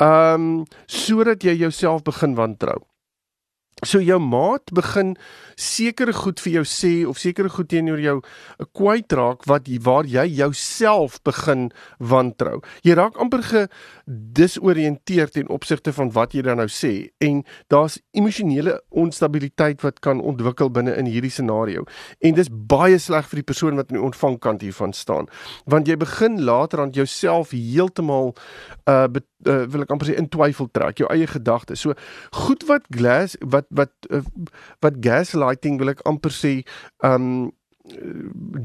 Ehm 0.00 0.62
um, 0.62 0.64
sodat 0.86 1.44
jy 1.44 1.58
jouself 1.60 2.02
begin 2.02 2.34
wantrou. 2.34 2.80
So 3.82 3.98
jou 3.98 4.20
maat 4.22 4.70
begin 4.70 5.16
sekere 5.58 6.12
goed 6.14 6.38
vir 6.44 6.52
jou 6.60 6.62
sê 6.70 6.90
of 7.08 7.18
sekere 7.18 7.50
goed 7.50 7.66
teenoor 7.72 7.98
jou 7.98 8.20
kwyt 8.78 9.10
raak 9.18 9.42
wat 9.50 9.66
waar 9.82 10.06
jy 10.06 10.22
jouself 10.38 11.18
begin 11.26 11.72
wantrou. 11.98 12.60
Jy 12.86 12.94
raak 12.94 13.18
amper 13.18 13.42
ge 13.42 13.64
disoriënteer 14.06 15.30
ten 15.30 15.48
opsigte 15.48 15.92
van 15.92 16.10
wat 16.12 16.34
jy 16.34 16.42
dan 16.46 16.60
nou 16.60 16.68
sê 16.70 16.92
en 17.22 17.42
daar's 17.72 17.98
emosionele 18.16 18.76
onstabiliteit 18.88 19.82
wat 19.82 20.00
kan 20.04 20.20
ontwikkel 20.20 20.70
binne 20.70 20.94
in 20.98 21.06
hierdie 21.10 21.30
scenario. 21.30 21.84
En 22.20 22.34
dis 22.34 22.50
baie 22.50 22.98
sleg 22.98 23.28
vir 23.30 23.42
die 23.42 23.48
persoon 23.52 23.78
wat 23.78 23.92
in 23.92 23.98
die 23.98 24.04
ontvangkant 24.04 24.64
hiervan 24.64 24.92
staan. 24.96 25.30
Want 25.70 25.88
jy 25.88 25.96
begin 26.00 26.42
later 26.42 26.82
aan 26.82 26.94
jouself 26.96 27.54
heeltemal 27.54 28.34
uh, 28.88 29.06
uh 29.46 29.62
wil 29.72 29.82
ek 29.82 29.90
amper 29.94 30.10
sê 30.10 30.18
in 30.18 30.28
twyfel 30.30 30.68
trek 30.74 31.02
jou 31.02 31.08
eie 31.10 31.26
gedagtes. 31.26 31.82
So 31.82 31.94
goed 32.44 32.66
wat 32.70 32.86
glass 32.94 33.38
wat 33.40 33.66
wat 33.70 33.94
uh, 34.10 34.22
wat 34.84 35.00
gaslighting 35.02 35.80
wil 35.82 35.94
ek 35.94 36.04
amper 36.08 36.34
sê 36.34 36.60
um 37.06 37.50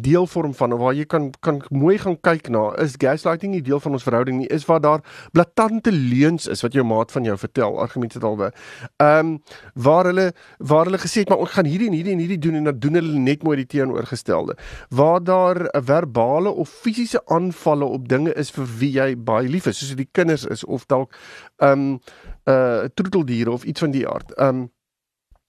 deel 0.02 0.28
vorm 0.28 0.54
van 0.54 0.78
waar 0.78 0.94
jy 0.94 1.06
kan 1.10 1.32
kan 1.42 1.62
mooi 1.74 1.98
gaan 1.98 2.20
kyk 2.22 2.50
na 2.54 2.70
is 2.84 2.98
gaslighting 3.02 3.52
nie 3.52 3.64
deel 3.66 3.80
van 3.82 3.98
ons 3.98 4.06
verhouding 4.06 4.38
nie 4.38 4.50
is 4.54 4.66
waar 4.70 4.82
daar 4.82 5.02
blaatante 5.34 5.92
leuns 5.92 6.46
is 6.48 6.62
wat 6.62 6.74
jou 6.78 6.86
maat 6.86 7.12
van 7.12 7.26
jou 7.26 7.38
vertel 7.38 7.80
argumente 7.82 8.20
alwe. 8.20 8.52
Ehm 8.98 9.34
um, 9.34 9.40
waar 9.74 10.06
hulle 10.06 10.34
waar 10.58 10.86
hulle 10.86 11.02
gesê 11.02 11.24
het 11.24 11.30
maar 11.30 11.42
ons 11.42 11.56
gaan 11.56 11.66
hierdie 11.66 11.88
en 11.88 11.98
hierdie 11.98 12.14
en 12.14 12.22
hierdie 12.22 12.40
doen 12.46 12.60
en 12.62 12.70
dan 12.70 12.80
doen 12.80 12.94
hulle 12.94 13.20
net 13.20 13.44
mooi 13.44 13.56
die 13.58 13.66
teenoorgestelde. 13.66 14.58
Waar 14.90 15.24
daar 15.24 15.66
'n 15.66 15.84
verbale 15.84 16.50
of 16.50 16.70
fisiese 16.70 17.22
aanvalle 17.26 17.86
op 17.86 18.08
dinge 18.08 18.34
is 18.34 18.52
vir 18.52 18.66
wie 18.78 18.92
jy 18.92 19.16
baie 19.18 19.50
lief 19.50 19.66
is 19.66 19.80
soos 19.80 19.96
die 19.96 20.10
kinders 20.12 20.46
is 20.46 20.64
of 20.64 20.86
dalk 20.86 21.14
ehm 21.58 21.72
um, 21.72 22.00
uh 22.46 22.86
troeteldiere 22.94 23.52
of 23.52 23.64
iets 23.64 23.80
van 23.80 23.92
die 23.92 24.08
aard. 24.08 24.32
Ehm 24.38 24.56
um, 24.56 24.72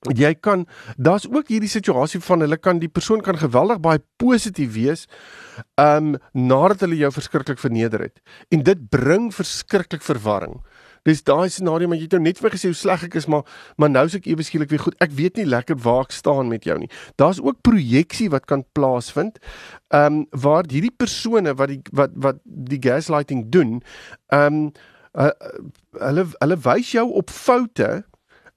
jy 0.07 0.35
kan 0.39 0.67
daar's 0.97 1.27
ook 1.27 1.49
hierdie 1.51 1.71
situasie 1.71 2.21
van 2.23 2.45
hulle 2.45 2.57
kan 2.57 2.79
die 2.79 2.91
persoon 2.91 3.21
kan 3.21 3.39
geweldig 3.39 3.81
baie 3.83 4.03
positief 4.17 4.73
wees 4.77 5.07
um 5.75 6.17
nadat 6.33 6.85
hulle 6.87 7.01
jou 7.01 7.11
verskriklik 7.11 7.59
verneder 7.59 8.07
het. 8.07 8.21
En 8.55 8.63
dit 8.63 8.89
bring 8.91 9.33
verskriklik 9.35 10.03
verwarring. 10.03 10.61
Dis 11.03 11.23
daai 11.23 11.49
scenario 11.51 11.89
maar 11.89 11.99
jy 11.99 12.07
het 12.07 12.15
nou 12.15 12.23
net 12.23 12.39
vir 12.39 12.55
gesê 12.55 12.71
hoe 12.71 12.79
sleg 12.79 13.09
ek 13.09 13.17
is 13.19 13.27
maar 13.27 13.43
maar 13.77 13.91
nou 13.91 14.05
is 14.07 14.15
ek 14.15 14.29
ewe 14.31 14.47
skielik 14.47 14.71
weer 14.71 14.85
goed. 14.87 14.99
Ek 15.03 15.11
weet 15.19 15.37
nie 15.37 15.49
lekker 15.49 15.79
waar 15.83 16.07
ek 16.07 16.15
staan 16.15 16.49
met 16.53 16.69
jou 16.69 16.79
nie. 16.79 16.91
Daar's 17.19 17.43
ook 17.43 17.63
projeksie 17.67 18.29
wat 18.31 18.47
kan 18.47 18.63
plaasvind 18.79 19.43
um 19.91 20.27
waar 20.31 20.69
hierdie 20.71 20.95
persone 20.95 21.57
wat 21.59 21.75
die 21.75 21.83
wat 21.91 22.15
wat 22.15 22.39
die 22.45 22.81
gaslighting 22.83 23.49
doen 23.51 23.81
um 24.31 24.71
uh, 25.19 25.33
hulle 25.99 26.27
hulle 26.39 26.61
wys 26.69 26.93
jou 26.95 27.09
op 27.19 27.31
foute 27.35 28.05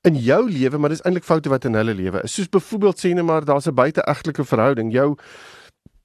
in 0.01 0.15
jou 0.17 0.49
lewe, 0.49 0.77
maar 0.77 0.89
dis 0.89 1.01
eintlik 1.05 1.25
foute 1.27 1.49
wat 1.49 1.65
in 1.65 1.77
hulle 1.77 1.93
lewe 1.93 2.23
is. 2.25 2.33
Soos 2.33 2.49
byvoorbeeld 2.49 2.99
sê 2.99 3.13
net 3.13 3.25
maar 3.25 3.45
daar's 3.45 3.67
'n 3.67 3.73
buiteegtelike 3.73 4.45
verhouding. 4.45 4.91
Jou 4.91 5.17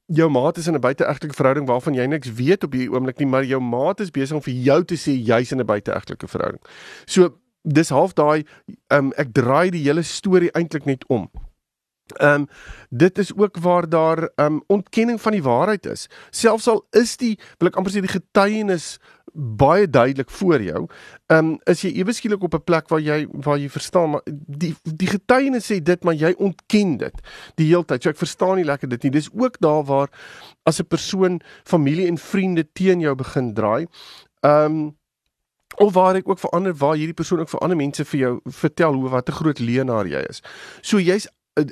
jou 0.06 0.30
maat 0.30 0.56
is 0.56 0.66
in 0.66 0.74
'n 0.74 0.80
buiteegtelike 0.80 1.34
verhouding 1.34 1.66
waarvan 1.66 1.94
jy 1.94 2.06
niks 2.06 2.32
weet 2.32 2.64
op 2.64 2.72
hierdie 2.72 2.92
oomblik 2.92 3.18
nie, 3.18 3.26
maar 3.26 3.44
jou 3.44 3.60
maat 3.60 4.00
is 4.00 4.10
besig 4.10 4.36
om 4.36 4.42
vir 4.42 4.54
jou 4.54 4.84
te 4.84 4.94
sê 4.94 5.12
jy's 5.24 5.52
in 5.52 5.60
'n 5.60 5.66
buiteegtelike 5.66 6.28
verhouding. 6.28 6.62
So 7.06 7.38
dis 7.62 7.88
half 7.88 8.14
daai 8.14 8.44
um, 8.88 9.12
ek 9.16 9.32
draai 9.32 9.70
die 9.70 9.82
hele 9.82 10.02
storie 10.02 10.50
eintlik 10.52 10.84
net 10.84 11.04
om. 11.06 11.30
Ehm 12.20 12.34
um, 12.40 12.48
dit 12.90 13.18
is 13.18 13.36
ook 13.36 13.58
waar 13.58 13.88
daar 13.88 14.30
ehm 14.34 14.52
um, 14.52 14.62
ontkenning 14.66 15.20
van 15.20 15.32
die 15.32 15.42
waarheid 15.42 15.86
is. 15.86 16.08
Selfs 16.30 16.68
al 16.68 16.86
is 16.90 17.16
die 17.16 17.38
wil 17.58 17.68
ek 17.68 17.76
amper 17.76 17.92
sê 17.92 18.00
die 18.00 18.20
getuienis 18.20 18.98
baie 19.36 19.90
duidelik 19.90 20.30
voor 20.30 20.62
jou. 20.62 20.86
Ehm 21.26 21.38
um, 21.38 21.58
is 21.64 21.82
jy 21.82 21.92
ewe 22.00 22.12
skielik 22.12 22.42
op 22.42 22.54
'n 22.54 22.64
plek 22.64 22.88
waar 22.88 23.00
jy 23.00 23.26
waar 23.30 23.58
jy 23.58 23.68
verstaan 23.68 24.10
maar 24.10 24.22
die 24.46 24.74
die 24.82 25.08
getuienis 25.08 25.72
sê 25.72 25.82
dit 25.82 26.04
maar 26.04 26.14
jy 26.14 26.34
ontken 26.38 26.96
dit 26.96 27.20
die 27.54 27.66
hele 27.66 27.84
tyd. 27.84 28.02
So 28.02 28.10
ek 28.10 28.16
verstaan 28.16 28.56
nie 28.56 28.64
lekker 28.64 28.88
dit 28.88 29.02
nie. 29.02 29.10
Dis 29.10 29.30
ook 29.32 29.58
daar 29.60 29.84
waar 29.84 30.08
as 30.64 30.80
'n 30.80 30.86
persoon 30.86 31.40
familie 31.64 32.06
en 32.06 32.18
vriende 32.18 32.66
teen 32.72 33.00
jou 33.00 33.14
begin 33.14 33.54
draai. 33.54 33.86
Ehm 34.40 34.64
um, 34.64 34.96
of 35.76 35.92
waar 35.92 36.14
ek 36.14 36.28
ook 36.28 36.38
verander 36.38 36.74
waar 36.74 36.96
hierdie 36.96 37.14
persoon 37.14 37.40
ook 37.40 37.48
vir 37.48 37.60
ander 37.60 37.76
mense 37.76 38.04
vir 38.04 38.20
jou 38.20 38.40
vertel 38.44 38.94
hoe 38.94 39.08
wat 39.08 39.28
'n 39.28 39.32
groot 39.32 39.58
leenaar 39.58 40.06
jy 40.06 40.24
is. 40.28 40.42
So 40.80 40.98
jy's 40.98 41.28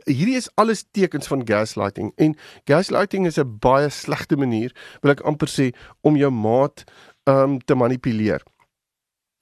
hierdie 0.08 0.36
is 0.36 0.48
alles 0.56 0.84
tekens 0.96 1.28
van 1.28 1.44
gaslighting 1.44 2.12
en 2.16 2.36
gaslighting 2.64 3.26
is 3.26 3.38
'n 3.38 3.58
baie 3.60 3.90
slegte 3.90 4.36
manier 4.36 4.72
wil 5.02 5.12
ek 5.12 5.20
amper 5.20 5.48
sê 5.48 5.74
om 6.02 6.16
jou 6.16 6.30
maat 6.30 6.84
um 7.24 7.58
te 7.64 7.74
manipuleer. 7.74 8.42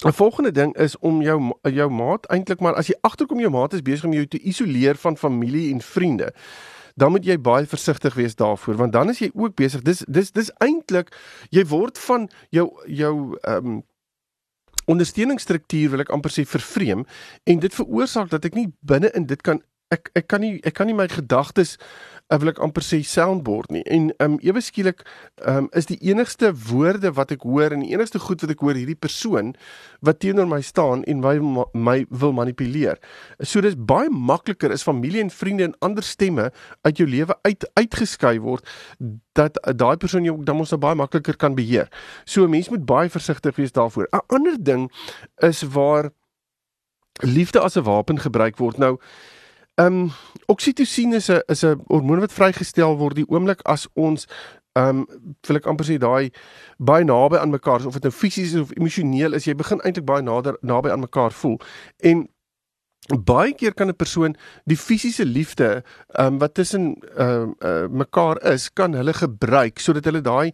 'n 0.05 0.13
Volgende 0.13 0.51
ding 0.53 0.77
is 0.77 0.99
om 0.99 1.23
jou 1.23 1.55
jou 1.63 1.91
maat 1.91 2.27
eintlik 2.27 2.61
maar 2.61 2.75
as 2.75 2.87
jy 2.87 2.95
agterkom 3.01 3.41
jou 3.41 3.51
maat 3.51 3.73
is 3.73 3.83
besig 3.83 4.05
om 4.05 4.13
jou 4.13 4.27
te 4.27 4.39
isoleer 4.39 4.97
van 4.97 5.17
familie 5.17 5.73
en 5.73 5.81
vriende. 5.81 6.33
Dan 6.95 7.11
moet 7.11 7.25
jy 7.25 7.39
baie 7.41 7.67
versigtig 7.67 8.15
wees 8.15 8.35
daarvoor 8.35 8.77
want 8.77 8.93
dan 8.93 9.09
is 9.09 9.19
jy 9.19 9.31
ook 9.35 9.55
besig. 9.55 9.83
Dis 9.83 10.05
dis 10.09 10.31
dis 10.31 10.51
eintlik 10.59 11.17
jy 11.51 11.65
word 11.65 11.99
van 11.99 12.31
jou 12.51 12.71
jou 12.87 13.39
um 13.43 13.83
ondersteuningsstruktuur 14.85 15.91
wil 15.91 16.01
ek 16.01 16.11
amper 16.11 16.33
sê 16.35 16.45
vervreem 16.49 17.05
en 17.45 17.59
dit 17.59 17.75
veroorsaak 17.75 18.31
dat 18.31 18.45
ek 18.45 18.55
nie 18.59 18.73
binne 18.81 19.13
in 19.15 19.27
dit 19.31 19.43
kan 19.43 19.63
ek 19.95 20.11
ek 20.19 20.27
kan 20.27 20.43
nie 20.43 20.59
ek 20.67 20.75
kan 20.75 20.89
nie 20.91 20.97
my 20.97 21.07
gedagtes 21.09 21.77
wil 22.41 22.53
ek 22.53 22.61
amper 22.65 22.85
sê 22.85 23.03
soundboard 23.05 23.73
nie. 23.75 23.83
En 23.93 24.11
um 24.25 24.39
ewe 24.45 24.61
skielik 24.65 25.03
um 25.49 25.69
is 25.77 25.89
die 25.91 25.99
enigste 26.09 26.53
woorde 26.69 27.13
wat 27.17 27.35
ek 27.35 27.45
hoor 27.49 27.75
en 27.75 27.85
die 27.85 27.93
enigste 27.93 28.21
goed 28.23 28.45
wat 28.45 28.55
ek 28.55 28.63
hoor 28.65 28.79
hierdie 28.79 28.99
persoon 28.99 29.55
wat 30.01 30.21
teenoor 30.23 30.49
my 30.49 30.61
staan 30.65 31.05
en 31.05 31.21
my 31.21 31.37
my 31.75 31.97
wil 32.11 32.33
manipuleer. 32.37 33.01
So 33.41 33.61
dis 33.61 33.77
baie 33.77 34.11
makliker 34.11 34.73
is 34.73 34.87
familie 34.87 35.21
en 35.21 35.31
vriende 35.31 35.69
en 35.71 35.77
ander 35.81 36.07
stemme 36.07 36.51
uit 36.83 36.97
jou 36.97 37.09
lewe 37.09 37.37
uit 37.43 37.69
uitgeskei 37.75 38.39
word 38.41 38.67
dat 39.37 39.59
daai 39.77 39.97
persoon 39.97 40.25
jou 40.25 40.39
dan 40.45 40.57
mos 40.57 40.73
nou 40.73 40.81
baie 40.81 40.99
makliker 40.99 41.37
kan 41.37 41.55
beheer. 41.55 41.89
So 42.25 42.45
'n 42.45 42.51
mens 42.51 42.71
moet 42.71 42.87
baie 42.87 43.09
versigtig 43.09 43.57
wees 43.57 43.73
daarvoor. 43.73 44.09
'n 44.13 44.21
Ander 44.29 44.57
ding 44.63 44.91
is 45.41 45.63
waar 45.63 46.11
liefde 47.21 47.61
as 47.61 47.77
'n 47.77 47.85
wapen 47.85 48.19
gebruik 48.19 48.57
word. 48.57 48.79
Nou 48.79 48.99
Ehm 49.75 49.87
um, 49.87 50.11
oksitosien 50.47 51.15
is 51.15 51.29
'n 51.29 51.43
is 51.47 51.65
'n 51.65 51.81
hormoon 51.87 52.21
wat 52.21 52.33
vrygestel 52.33 52.97
word 52.97 53.17
die 53.17 53.29
oomblik 53.29 53.61
as 53.63 53.89
ons 53.95 54.27
ehm 54.73 54.99
um, 54.99 55.07
wil 55.47 55.57
ek 55.57 55.67
amper 55.67 55.87
sê 55.87 55.97
daai 55.99 56.31
baie 56.77 57.05
naby 57.05 57.37
aan 57.37 57.51
mekaar 57.51 57.81
is 57.81 57.87
of 57.87 57.95
dit 57.95 58.03
nou 58.03 58.13
fisies 58.13 58.55
of 58.55 58.71
emosioneel 58.77 59.33
is 59.33 59.45
jy 59.45 59.55
begin 59.55 59.81
eintlik 59.81 60.05
baie 60.05 60.23
nader 60.23 60.57
naby 60.61 60.91
aan 60.91 61.01
mekaar 61.01 61.33
voel. 61.33 61.57
En 62.05 62.29
baie 63.25 63.55
keer 63.55 63.75
kan 63.75 63.89
'n 63.89 63.97
persoon 63.97 64.37
die 64.65 64.77
fisiese 64.77 65.25
liefde 65.25 65.83
ehm 66.19 66.27
um, 66.27 66.39
wat 66.39 66.55
tussen 66.55 66.97
ehm 67.17 67.55
uh, 67.61 67.69
uh, 67.69 67.89
mekaar 67.89 68.45
is 68.53 68.69
kan 68.73 68.93
hulle 68.93 69.13
gebruik 69.13 69.79
sodat 69.79 70.05
hulle 70.05 70.21
daai 70.21 70.53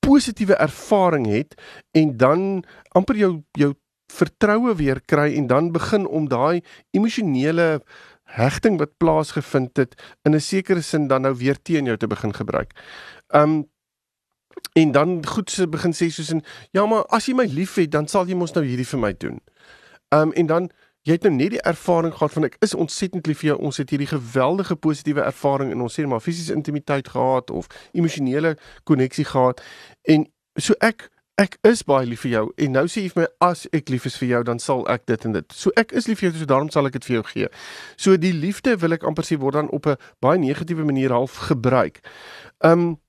positiewe 0.00 0.54
ervaring 0.54 1.26
het 1.26 1.54
en 1.92 2.16
dan 2.16 2.64
amper 2.92 3.16
jou 3.16 3.42
jou 3.52 3.72
vertroue 4.12 4.74
weer 4.74 5.00
kry 5.00 5.34
en 5.36 5.46
dan 5.46 5.72
begin 5.72 6.06
om 6.06 6.28
daai 6.28 6.62
emosionele 6.90 7.82
hegting 8.34 8.78
wat 8.78 8.96
plaasgevind 8.98 9.76
het 9.76 9.94
in 10.22 10.34
'n 10.34 10.40
sekere 10.40 10.80
sin 10.82 11.06
dan 11.06 11.22
nou 11.22 11.34
weer 11.36 11.62
teen 11.62 11.84
jou 11.84 11.96
te 11.96 12.06
begin 12.06 12.34
gebruik. 12.34 12.72
Um 13.28 13.70
en 14.72 14.92
dan 14.92 15.26
goed 15.26 15.50
se 15.50 15.68
begin 15.68 15.92
sê 15.92 16.08
soos 16.10 16.30
in 16.30 16.42
ja 16.70 16.86
maar 16.86 17.06
as 17.06 17.26
jy 17.26 17.34
my 17.34 17.46
liefhet 17.46 17.90
dan 17.90 18.08
sal 18.08 18.26
jy 18.26 18.34
mos 18.34 18.52
nou 18.52 18.64
hierdie 18.64 18.86
vir 18.86 18.98
my 18.98 19.12
doen. 19.12 19.40
Um 20.08 20.32
en 20.32 20.46
dan 20.46 20.70
jy 21.02 21.12
het 21.12 21.22
nou 21.22 21.34
net 21.34 21.50
die 21.50 21.62
ervaring 21.62 22.12
gehad 22.12 22.32
van 22.32 22.44
ek 22.44 22.56
is 22.60 22.74
ontsettend 22.74 23.26
lief 23.26 23.38
vir 23.38 23.48
jou. 23.48 23.58
Ons 23.58 23.76
het 23.76 23.90
hierdie 23.90 24.06
geweldige 24.06 24.76
positiewe 24.76 25.20
ervaring 25.20 25.70
in 25.70 25.80
ons 25.80 26.00
sê 26.00 26.06
maar 26.06 26.20
fisiese 26.20 26.52
intimiteit 26.52 27.08
gehad 27.08 27.50
of 27.50 27.66
emosionele 27.92 28.56
koneksie 28.84 29.24
gehad 29.24 29.62
en 30.02 30.26
so 30.56 30.74
ek 30.80 31.10
ek 31.40 31.56
is 31.66 31.82
baie 31.82 32.06
lief 32.06 32.22
vir 32.22 32.30
jou 32.30 32.44
en 32.62 32.76
nou 32.76 32.84
sê 32.90 33.04
jy 33.04 33.10
vir 33.14 33.24
my 33.24 33.28
as 33.48 33.64
ek 33.74 33.90
lief 33.90 34.06
is 34.06 34.16
vir 34.20 34.28
jou 34.30 34.42
dan 34.46 34.60
sal 34.62 34.84
ek 34.90 35.06
dit 35.10 35.24
en 35.26 35.34
dit. 35.34 35.54
So 35.54 35.74
ek 35.80 35.94
is 35.98 36.06
lief 36.06 36.20
vir 36.20 36.28
jou 36.28 36.36
so 36.38 36.50
daarom 36.50 36.70
sal 36.70 36.86
ek 36.86 36.98
dit 36.98 37.08
vir 37.08 37.16
jou 37.16 37.24
gee. 37.32 37.48
So 37.98 38.18
die 38.20 38.34
liefde 38.34 38.76
wil 38.82 38.94
ek 38.94 39.06
amper 39.08 39.26
sê 39.26 39.38
word 39.40 39.58
dan 39.58 39.70
op 39.74 39.86
'n 39.86 39.98
baie 40.22 40.38
negatiewe 40.38 40.84
manier 40.84 41.10
half 41.10 41.50
gebruik. 41.50 42.00
Um 42.62 43.02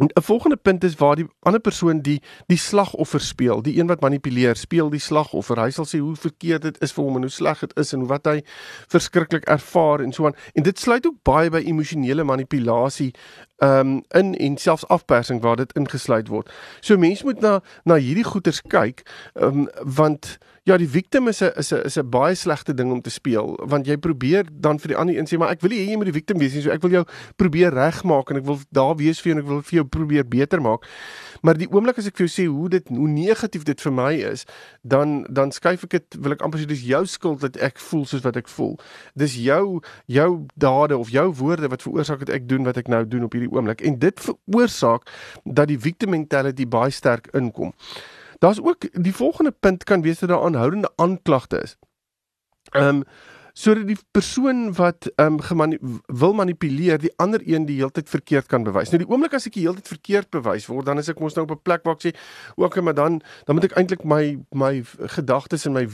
'n 0.00 0.22
volgende 0.22 0.56
punt 0.56 0.84
is 0.84 0.94
waar 0.94 1.16
die 1.16 1.26
ander 1.40 1.60
persoon 1.60 2.00
die 2.00 2.20
die 2.46 2.56
slagoffer 2.56 3.20
speel, 3.20 3.62
die 3.62 3.78
een 3.78 3.86
wat 3.86 4.00
manipuleer, 4.00 4.56
speel 4.56 4.90
die 4.90 5.00
slagoffer. 5.00 5.60
Hy 5.60 5.70
sal 5.70 5.84
sê 5.84 5.98
hoe 5.98 6.16
verkeerd 6.16 6.62
dit 6.62 6.82
is 6.82 6.92
vir 6.92 7.04
hom 7.04 7.16
en 7.16 7.26
hoe 7.26 7.30
sleg 7.30 7.60
dit 7.60 7.78
is 7.78 7.92
en 7.92 8.06
wat 8.06 8.24
hy 8.24 8.42
verskriklik 8.88 9.44
ervaar 9.44 10.00
en 10.00 10.12
so 10.12 10.26
aan. 10.26 10.38
En 10.54 10.62
dit 10.62 10.78
sluit 10.78 11.06
ook 11.06 11.22
baie 11.22 11.50
by 11.50 11.60
emosionele 11.66 12.24
manipulasie 12.24 13.14
um 13.60 14.02
in 14.16 14.34
en 14.34 14.56
selfs 14.56 14.86
afpersing 14.88 15.40
waar 15.40 15.56
dit 15.56 15.72
ingesluit 15.72 16.28
word. 16.28 16.50
So 16.80 16.98
mense 16.98 17.24
moet 17.24 17.40
na 17.40 17.60
na 17.84 18.00
hierdie 18.00 18.24
goeters 18.24 18.62
kyk, 18.62 19.04
um 19.34 19.68
want 19.84 20.38
Ja, 20.68 20.76
die 20.76 20.88
victim 20.88 21.28
is 21.28 21.40
'n 21.40 21.52
is 21.56 21.72
'n 21.72 21.82
is 21.86 21.96
'n 21.96 22.08
baie 22.10 22.34
slegte 22.34 22.74
ding 22.74 22.92
om 22.92 23.00
te 23.00 23.10
speel 23.10 23.58
want 23.66 23.86
jy 23.86 23.96
probeer 23.96 24.44
dan 24.52 24.78
vir 24.78 24.88
die 24.88 24.96
ander 24.96 25.16
een 25.16 25.26
sê 25.26 25.38
maar 25.38 25.50
ek 25.50 25.60
wil 25.60 25.70
nie 25.70 25.78
hê 25.78 25.90
jy 25.90 25.96
moet 25.96 26.12
die 26.12 26.20
victim 26.20 26.38
wees 26.38 26.52
nie, 26.54 26.62
so 26.62 26.70
ek 26.70 26.82
wil 26.82 26.90
jou 26.90 27.04
probeer 27.36 27.72
regmaak 27.72 28.30
en 28.30 28.36
ek 28.36 28.44
wil 28.44 28.58
daar 28.70 28.96
wees 28.96 29.20
vir 29.20 29.32
jou 29.32 29.38
en 29.38 29.44
ek 29.44 29.48
wil 29.48 29.62
vir 29.62 29.76
jou 29.76 29.84
probeer 29.84 30.28
beter 30.28 30.60
maak. 30.60 30.84
Maar 31.42 31.56
die 31.56 31.68
oomblik 31.70 31.98
as 31.98 32.06
ek 32.06 32.16
vir 32.16 32.26
jou 32.26 32.32
sê 32.42 32.46
hoe 32.46 32.68
dit 32.68 32.88
hoe 32.88 33.08
negatief 33.08 33.64
dit 33.64 33.80
vir 33.80 33.92
my 33.92 34.14
is, 34.14 34.44
dan 34.82 35.26
dan 35.30 35.50
skuif 35.50 35.84
ek 35.84 35.90
dit 35.90 36.16
wil 36.20 36.32
ek 36.32 36.42
amper 36.42 36.60
sê 36.60 36.66
dis 36.66 36.84
jou 36.84 37.06
skuld 37.06 37.40
dat 37.40 37.56
ek 37.56 37.78
voel 37.78 38.04
soos 38.04 38.22
wat 38.22 38.36
ek 38.36 38.48
voel. 38.48 38.78
Dis 39.16 39.34
jou 39.36 39.80
jou 40.06 40.46
dade 40.54 40.98
of 40.98 41.08
jou 41.08 41.32
woorde 41.32 41.68
wat 41.68 41.82
veroorsaak 41.82 42.18
dat 42.18 42.28
ek 42.28 42.48
doen 42.48 42.64
wat 42.64 42.76
ek 42.76 42.88
nou 42.88 43.06
doen 43.08 43.24
op 43.24 43.32
hierdie 43.32 43.49
oomblik 43.50 43.80
en 43.80 43.98
dit 43.98 44.20
veroorsaak 44.20 45.10
dat 45.44 45.68
die 45.68 45.78
victim 45.78 46.10
mentality 46.10 46.68
baie 46.68 46.90
sterk 46.90 47.28
inkom. 47.32 47.74
Daar's 48.40 48.60
ook 48.60 48.88
die 49.02 49.14
volgende 49.14 49.50
punt 49.50 49.84
kan 49.84 50.02
wees 50.02 50.18
dat 50.18 50.28
daar 50.28 50.42
aanhoudende 50.42 50.92
aanklagte 50.96 51.60
is. 51.60 51.76
Ehm 52.70 52.96
um, 52.96 53.04
sodat 53.52 53.86
die 53.86 53.98
persoon 54.14 54.70
wat 54.78 55.10
ehm 55.14 55.34
um, 55.34 55.40
gemani 55.40 55.78
wil 56.06 56.32
manipuleer 56.32 56.98
die 56.98 57.12
ander 57.16 57.42
een 57.44 57.66
die 57.66 57.76
heeltyd 57.76 58.08
verkeerd 58.08 58.46
kan 58.46 58.62
bewys. 58.62 58.90
Nou 58.90 59.02
die 59.02 59.10
oomblik 59.10 59.34
as 59.36 59.48
ek 59.50 59.56
die 59.58 59.66
heeltyd 59.66 59.90
verkeerd 59.90 60.30
bewys 60.30 60.68
word, 60.70 60.86
dan 60.86 61.02
is 61.02 61.10
ek 61.12 61.20
mos 61.20 61.36
nou 61.36 61.44
op 61.44 61.56
'n 61.56 61.62
plek 61.62 61.84
waar 61.84 61.98
ek 61.98 62.06
sê, 62.06 62.12
"Oké, 62.56 62.80
maar 62.80 62.94
dan 62.94 63.20
dan 63.44 63.54
moet 63.54 63.64
ek 63.64 63.76
eintlik 63.76 64.04
my 64.04 64.38
my 64.54 64.82
gedagtes 65.16 65.66
en 65.66 65.72
my 65.72 65.88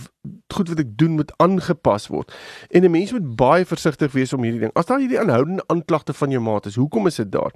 goed 0.54 0.68
wat 0.68 0.78
ek 0.78 0.96
doen 0.98 1.10
moet 1.10 1.32
aangepas 1.36 2.06
word." 2.06 2.32
En 2.70 2.84
'n 2.84 2.90
mens 2.90 3.12
moet 3.12 3.36
baie 3.36 3.64
versigtig 3.64 4.12
wees 4.12 4.32
om 4.32 4.42
hierdie 4.42 4.60
ding. 4.60 4.72
As 4.74 4.86
daar 4.86 4.98
hierdie 4.98 5.20
aanhoudende 5.20 5.64
aanklagte 5.66 6.12
van 6.12 6.30
jou 6.30 6.42
maat 6.42 6.66
is, 6.66 6.74
hoekom 6.74 7.06
is 7.06 7.16
dit 7.16 7.32
daar? 7.32 7.52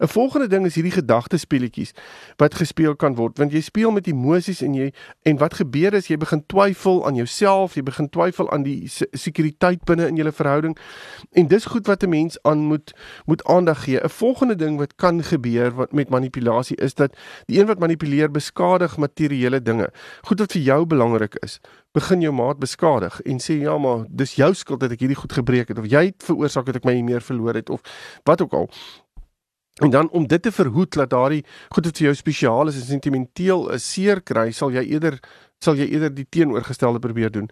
'n 0.00 0.08
Volgende 0.08 0.48
ding 0.48 0.66
is 0.66 0.74
hierdie 0.74 0.92
gedagtespeletjies 0.92 1.92
wat 2.36 2.54
gespeel 2.54 2.96
kan 2.96 3.14
word, 3.14 3.38
want 3.38 3.52
jy 3.52 3.60
speel 3.60 3.90
met 3.90 4.06
emosies 4.06 4.62
en 4.62 4.74
jy 4.74 4.92
en 5.22 5.36
wat 5.36 5.54
gebeur 5.54 5.94
is 5.94 6.06
jy 6.06 6.16
begin 6.16 6.44
twyfel 6.46 7.06
aan 7.06 7.14
jouself, 7.14 7.74
jy 7.74 7.82
begin 7.82 8.08
twyfel 8.08 8.50
aan 8.50 8.62
die 8.62 8.88
sekuriteit 9.12 9.84
binne 9.84 10.06
in 10.06 10.16
julle 10.16 10.32
verhouding. 10.32 10.78
En 11.32 11.46
dis 11.46 11.64
goed 11.64 11.86
wat 11.86 12.02
'n 12.02 12.08
mens 12.08 12.38
aan 12.42 12.58
moet 12.58 12.94
moet 13.24 13.44
aandag 13.44 13.84
gee. 13.84 14.00
'n 14.00 14.08
Volgende 14.08 14.56
ding 14.56 14.78
wat 14.78 14.94
kan 14.94 15.22
gebeur 15.22 15.74
wat 15.74 15.92
met 15.92 16.08
manipulasie 16.08 16.76
is 16.76 16.94
dat 16.94 17.16
die 17.46 17.60
een 17.60 17.66
wat 17.66 17.78
manipuleer 17.78 18.30
beskadig 18.30 18.96
materiële 18.96 19.62
dinge. 19.62 19.90
Goed 20.22 20.38
wat 20.38 20.52
vir 20.52 20.62
jou 20.62 20.86
belangrik 20.86 21.34
is. 21.34 21.60
Begin 21.94 22.24
jou 22.24 22.32
maat 22.34 22.58
beskadig 22.58 23.20
en 23.22 23.38
sê 23.42 23.60
ja 23.62 23.78
maar 23.78 24.04
dis 24.08 24.34
jou 24.34 24.50
skuld 24.54 24.82
dat 24.82 24.92
ek 24.96 25.04
hierdie 25.04 25.18
goed 25.20 25.32
gebreek 25.32 25.70
het 25.70 25.78
of 25.78 25.86
jy 25.90 26.08
het 26.10 26.26
veroorsaak 26.26 26.66
dat 26.66 26.80
ek 26.80 26.88
my 26.88 26.96
meer 27.06 27.22
verloor 27.22 27.54
het 27.54 27.70
of 27.70 27.84
wat 28.26 28.42
ook 28.42 28.52
al. 28.52 28.68
En 29.82 29.90
dan 29.90 30.10
om 30.10 30.26
dit 30.26 30.42
te 30.42 30.52
verhoed 30.52 30.94
dat 30.94 31.10
daardie 31.10 31.44
goed 31.68 31.86
wat 31.86 31.96
vir 31.98 32.06
jou 32.06 32.14
spesiaal 32.14 32.70
is 32.70 32.78
en 32.78 32.86
sentimenteel 32.86 33.70
is 33.74 33.86
seer 33.92 34.22
kry, 34.22 34.50
sal 34.54 34.74
jy 34.74 34.84
eerder 34.90 35.18
sal 35.64 35.78
jy 35.78 35.86
eerder 35.88 36.12
die 36.14 36.26
teenoorgestelde 36.28 37.00
probeer 37.02 37.32
doen. 37.34 37.50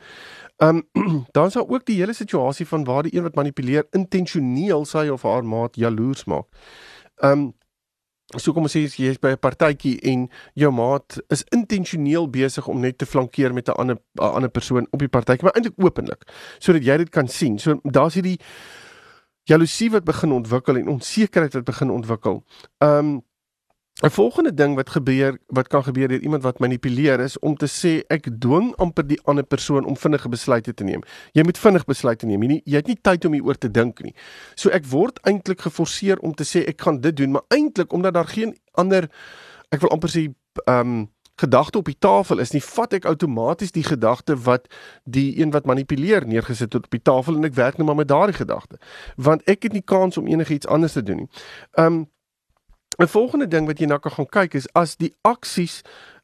Ehm 0.63 0.83
um, 0.95 1.25
dan 1.35 1.47
is 1.47 1.59
daar 1.59 1.69
ook 1.69 1.87
die 1.87 1.99
hele 1.99 2.15
situasie 2.15 2.67
van 2.67 2.85
waar 2.85 3.03
die 3.03 3.15
een 3.17 3.27
wat 3.27 3.35
manipuleer 3.35 3.87
intentioneel 3.91 4.85
sy 4.85 5.09
of 5.09 5.23
haar 5.23 5.45
maat 5.45 5.77
jaloers 5.77 6.25
maak. 6.25 6.47
Ehm 7.17 7.33
um, 7.33 7.51
so 8.37 8.53
kom 8.53 8.67
ons 8.69 8.75
sê 8.77 8.85
jy 8.85 9.11
is 9.11 9.21
by 9.21 9.33
'n 9.33 9.39
partytjie 9.39 10.01
en 10.13 10.29
jou 10.55 10.71
maat 10.73 11.19
is 11.31 11.45
intentioneel 11.51 12.29
besig 12.31 12.69
om 12.69 12.81
net 12.81 12.99
te 12.99 13.07
flankeer 13.07 13.53
met 13.53 13.69
'n 13.69 13.77
ander 13.79 13.97
'n 13.97 14.23
ander 14.23 14.51
persoon 14.51 14.87
op 14.91 14.99
die 14.99 15.09
partytjie, 15.09 15.45
maar 15.45 15.57
eintlik 15.57 15.75
openlik 15.77 16.23
sodat 16.59 16.85
jy 16.85 16.97
dit 16.97 17.11
kan 17.11 17.29
sien. 17.29 17.59
So 17.59 17.81
daar's 17.85 18.15
hierdie 18.15 18.39
jaloesie 19.45 19.91
wat 19.91 20.05
begin 20.05 20.33
ontwikkel 20.33 20.77
en 20.77 20.89
onsekerheid 20.89 21.55
wat 21.55 21.65
begin 21.65 21.91
ontwikkel. 21.91 22.45
Ehm 22.79 22.99
um, 22.99 23.23
'n 24.03 24.11
volgende 24.11 24.55
ding 24.55 24.75
wat 24.75 24.91
gebeur 24.91 25.39
wat 25.47 25.69
kan 25.69 25.85
gebeur 25.85 26.09
deur 26.09 26.21
iemand 26.21 26.43
wat 26.43 26.59
manipuleer 26.59 27.21
is 27.21 27.39
om 27.39 27.57
te 27.57 27.67
sê 27.67 28.03
ek 28.07 28.41
dwing 28.41 28.75
amper 28.77 29.07
die 29.07 29.21
ander 29.25 29.45
persoon 29.45 29.85
om 29.85 29.97
vinnige 29.97 30.29
besluite 30.29 30.75
te 30.75 30.85
neem. 30.85 31.03
Jy 31.33 31.43
moet 31.43 31.59
vinnig 31.59 31.85
besluite 31.85 32.27
neem. 32.27 32.43
Jy 32.43 32.49
nie 32.49 32.63
jy 32.65 32.77
het 32.77 32.87
nie 32.87 32.99
tyd 33.01 33.25
om 33.25 33.33
hieroor 33.33 33.59
te 33.59 33.71
dink 33.71 34.03
nie. 34.03 34.15
So 34.55 34.71
ek 34.71 34.85
word 34.91 35.21
eintlik 35.23 35.61
geforseer 35.61 36.19
om 36.19 36.35
te 36.35 36.45
sê 36.45 36.67
ek 36.67 36.81
gaan 36.81 37.01
dit 37.01 37.17
doen, 37.17 37.31
maar 37.31 37.47
eintlik 37.49 37.93
omdat 37.93 38.15
daar 38.15 38.27
geen 38.27 38.57
ander 38.73 39.11
ek 39.71 39.81
wil 39.81 39.91
amper 39.91 40.11
sê 40.11 40.29
ehm 40.67 40.81
um, 40.81 41.11
gedagte 41.43 41.79
op 41.79 41.85
die 41.85 41.99
tafel 41.99 42.39
is 42.39 42.53
nie, 42.53 42.63
vat 42.63 42.93
ek 42.93 43.07
outomaties 43.09 43.73
die 43.73 43.85
gedagte 43.87 44.37
wat 44.45 44.69
die 45.05 45.41
een 45.41 45.51
wat 45.51 45.67
manipuleer 45.67 46.27
neergesit 46.27 46.73
het 46.73 46.85
op 46.85 46.91
die 46.91 47.03
tafel 47.03 47.39
en 47.39 47.49
ek 47.49 47.57
werk 47.59 47.79
net 47.79 47.87
maar 47.89 47.99
met 47.99 48.11
daardie 48.11 48.37
gedagte. 48.37 48.79
Want 49.17 49.43
ek 49.51 49.63
het 49.67 49.73
nie 49.73 49.83
kans 49.83 50.19
om 50.21 50.29
enigiets 50.29 50.67
anders 50.67 50.93
te 50.99 51.03
doen 51.03 51.25
nie. 51.25 51.31
Ehm 51.79 52.03
um, 52.03 52.11
'n 52.99 53.07
volgende 53.07 53.49
ding 53.49 53.67
wat 53.67 53.79
jy 53.79 53.87
na 53.87 53.99
kan 53.99 54.13
gaan 54.13 54.27
kyk 54.29 54.55
is 54.55 54.69
as 54.75 54.97
die 54.97 55.15
aksies 55.23 55.83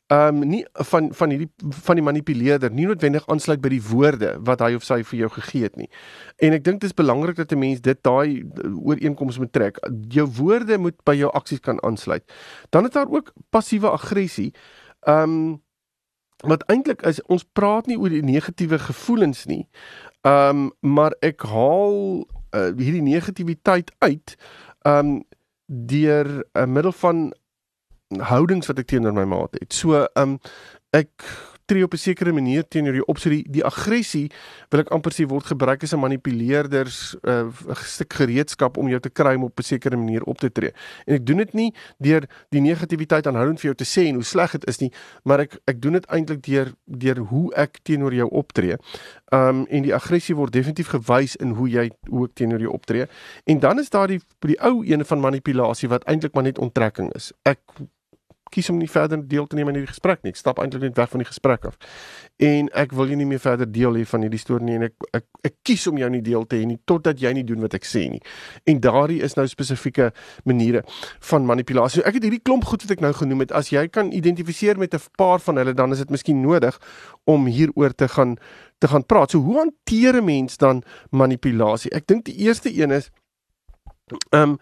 ehm 0.08 0.40
um, 0.42 0.48
nie 0.48 0.64
van 0.72 1.10
van 1.12 1.30
hierdie 1.30 1.50
van 1.84 1.98
die 1.98 2.04
manipuleerder 2.04 2.70
nie 2.72 2.86
noodwendig 2.88 3.26
aansluit 3.28 3.60
by 3.60 3.68
die 3.74 3.82
woorde 3.90 4.30
wat 4.40 4.62
hy 4.64 4.70
of 4.78 4.84
sy 4.86 5.02
vir 5.04 5.18
jou 5.18 5.28
gegee 5.34 5.66
het 5.66 5.76
nie. 5.76 5.88
En 6.40 6.56
ek 6.56 6.64
dink 6.64 6.80
dit 6.80 6.88
is 6.88 6.96
belangrik 6.96 7.36
dat 7.36 7.52
'n 7.52 7.58
mens 7.60 7.80
dit 7.84 7.98
daai 8.02 8.40
ooreenkoms 8.64 9.38
moet 9.38 9.52
trek. 9.52 9.76
Jou 10.08 10.26
woorde 10.40 10.78
moet 10.78 10.96
by 11.04 11.14
jou 11.14 11.30
aksies 11.32 11.60
kan 11.60 11.82
aansluit. 11.84 12.24
Dan 12.70 12.84
is 12.84 12.96
daar 12.96 13.08
ook 13.08 13.32
passiewe 13.50 13.90
aggressie. 13.90 14.54
Ehm 15.04 15.22
um, 15.22 15.62
wat 16.46 16.64
eintlik 16.70 17.02
is 17.02 17.22
ons 17.26 17.44
praat 17.52 17.86
nie 17.86 17.98
oor 17.98 18.08
die 18.08 18.22
negatiewe 18.22 18.78
gevoelens 18.78 19.44
nie. 19.44 19.68
Ehm 20.22 20.72
um, 20.72 20.72
maar 20.80 21.12
ek 21.20 21.42
haal 21.42 22.24
uh, 22.54 22.72
hierdie 22.76 23.02
negativiteit 23.02 23.92
uit. 23.98 24.36
Ehm 24.82 25.06
um, 25.06 25.24
deur 25.68 26.44
'n 26.54 26.72
middel 26.72 26.92
van 26.92 27.32
houdings 28.16 28.66
wat 28.66 28.78
ek 28.78 28.86
teenoor 28.86 29.12
my 29.12 29.24
maat 29.28 29.56
het. 29.60 29.72
So, 29.72 30.06
um 30.16 30.38
ek 30.96 31.10
tree 31.68 31.84
op 31.84 31.92
'n 31.92 32.00
sekere 32.00 32.32
manier 32.32 32.64
teenoor 32.68 32.94
jou 32.94 33.04
op 33.06 33.18
so 33.18 33.30
die 33.30 33.44
die 33.48 33.64
aggressie 33.64 34.30
wil 34.70 34.80
ek 34.80 34.90
amper 34.90 35.12
sê 35.12 35.26
word 35.28 35.46
gebruik 35.46 35.82
as 35.82 35.92
'n 35.92 36.00
manipuleerders 36.00 37.16
'n 37.22 37.52
uh, 37.68 37.74
stuk 37.84 38.12
gereedskap 38.12 38.76
om 38.76 38.88
jou 38.88 39.00
te 39.00 39.10
kry 39.10 39.34
om 39.34 39.44
op 39.44 39.58
'n 39.58 39.62
sekere 39.62 39.96
manier 39.96 40.22
op 40.22 40.38
te 40.38 40.50
tree. 40.52 40.72
En 41.06 41.14
ek 41.14 41.26
doen 41.26 41.36
dit 41.36 41.52
nie 41.54 41.74
deur 41.98 42.24
die 42.50 42.60
negativiteit 42.60 43.26
aanhoudend 43.26 43.60
vir 43.60 43.72
jou 43.72 43.74
te 43.74 43.84
sê 43.84 44.08
en 44.08 44.14
hoe 44.14 44.24
sleg 44.24 44.50
dit 44.52 44.66
is 44.66 44.78
nie, 44.78 44.92
maar 45.24 45.40
ek 45.40 45.58
ek 45.66 45.80
doen 45.80 45.92
dit 45.92 46.06
eintlik 46.06 46.42
deur 46.42 46.72
deur 46.86 47.16
hoe 47.16 47.54
ek 47.54 47.78
teenoor 47.82 48.14
jou 48.14 48.28
optree. 48.30 48.76
Um 49.32 49.66
en 49.68 49.82
die 49.82 49.94
aggressie 49.94 50.36
word 50.36 50.52
definitief 50.52 50.88
gewys 50.88 51.36
in 51.36 51.50
hoe 51.50 51.68
jy 51.68 51.90
hoe 52.08 52.24
ek 52.24 52.34
teenoor 52.34 52.60
jou 52.60 52.72
optree. 52.72 53.06
En 53.44 53.58
dan 53.60 53.78
is 53.78 53.90
daar 53.90 54.08
die 54.08 54.20
die 54.40 54.60
ou 54.60 54.84
een 54.86 55.04
van 55.04 55.20
manipulasie 55.20 55.88
wat 55.88 56.04
eintlik 56.04 56.34
maar 56.34 56.44
net 56.44 56.58
onttrekking 56.58 57.12
is. 57.14 57.32
Ek 57.42 57.60
kies 58.48 58.70
om 58.70 58.78
nie 58.78 58.88
verder 58.90 59.20
deel 59.28 59.46
te 59.46 59.56
neem 59.56 59.68
aan 59.68 59.78
hierdie 59.78 59.92
gesprek 59.92 60.22
nie. 60.22 60.32
Ek 60.34 60.40
stap 60.40 60.58
eintlik 60.58 60.82
net 60.82 60.96
weg 60.96 61.10
van 61.10 61.22
die 61.22 61.28
gesprek 61.28 61.64
af. 61.70 61.78
En 62.38 62.68
ek 62.78 62.92
wil 62.92 63.10
jou 63.10 63.18
nie 63.18 63.26
meer 63.26 63.42
verder 63.42 63.66
deel 63.70 63.98
hê 63.98 64.04
van 64.06 64.22
hierdie 64.22 64.40
storie 64.40 64.66
nie 64.66 64.76
en 64.78 64.86
ek 64.88 65.08
ek 65.18 65.26
ek 65.48 65.54
kies 65.66 65.86
om 65.90 65.98
jou 65.98 66.08
nie 66.10 66.22
deel 66.22 66.46
te 66.46 66.58
hê 66.58 66.66
nie 66.66 66.78
totdat 66.86 67.20
jy 67.20 67.32
nie 67.32 67.44
doen 67.46 67.62
wat 67.64 67.74
ek 67.78 67.86
sê 67.88 68.04
nie. 68.10 68.20
En 68.68 68.80
daardie 68.80 69.20
is 69.22 69.36
nou 69.38 69.46
spesifieke 69.50 70.10
maniere 70.44 70.84
van 71.30 71.46
manipulasie. 71.46 72.02
Ek 72.06 72.18
het 72.18 72.26
hierdie 72.28 72.42
klomp 72.42 72.66
goed 72.68 72.84
wat 72.86 72.96
ek 72.96 73.04
nou 73.04 73.12
genoem 73.12 73.46
het. 73.46 73.52
As 73.52 73.72
jy 73.72 73.86
kan 73.88 74.12
identifiseer 74.12 74.78
met 74.78 74.94
'n 74.94 75.00
paar 75.16 75.40
van 75.40 75.56
hulle, 75.56 75.74
dan 75.74 75.92
is 75.92 75.98
dit 75.98 76.10
miskien 76.10 76.40
nodig 76.40 76.78
om 77.24 77.46
hieroor 77.46 77.94
te 77.94 78.08
gaan 78.08 78.36
te 78.78 78.88
gaan 78.88 79.06
praat. 79.06 79.30
So 79.30 79.38
hoe 79.38 79.58
hanteer 79.58 80.14
'n 80.16 80.24
mens 80.24 80.56
dan 80.56 80.82
manipulasie? 81.10 81.90
Ek 81.90 82.06
dink 82.06 82.24
die 82.24 82.36
eerste 82.36 82.70
een 82.70 82.90
is 82.90 83.10
ehm 84.12 84.42
um, 84.42 84.58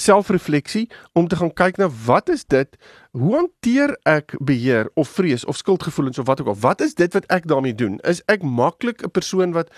selfrefleksie 0.00 0.88
om 1.12 1.28
te 1.28 1.36
gaan 1.36 1.52
kyk 1.52 1.76
na 1.76 1.90
wat 2.06 2.30
is 2.32 2.44
dit 2.44 2.76
hoe 3.10 3.34
hanteer 3.34 3.98
ek 4.08 4.32
beheer 4.40 4.88
of 4.94 5.08
vrees 5.08 5.44
of 5.44 5.56
skuldgevoelens 5.56 6.18
of 6.18 6.26
wat 6.26 6.40
ook 6.40 6.54
al 6.54 6.60
wat 6.60 6.80
is 6.80 6.94
dit 6.94 7.12
wat 7.12 7.26
ek 7.28 7.46
daarmee 7.46 7.74
doen 7.74 7.98
is 8.08 8.22
ek 8.26 8.42
maklik 8.42 9.04
'n 9.04 9.10
persoon 9.10 9.52
wat 9.52 9.68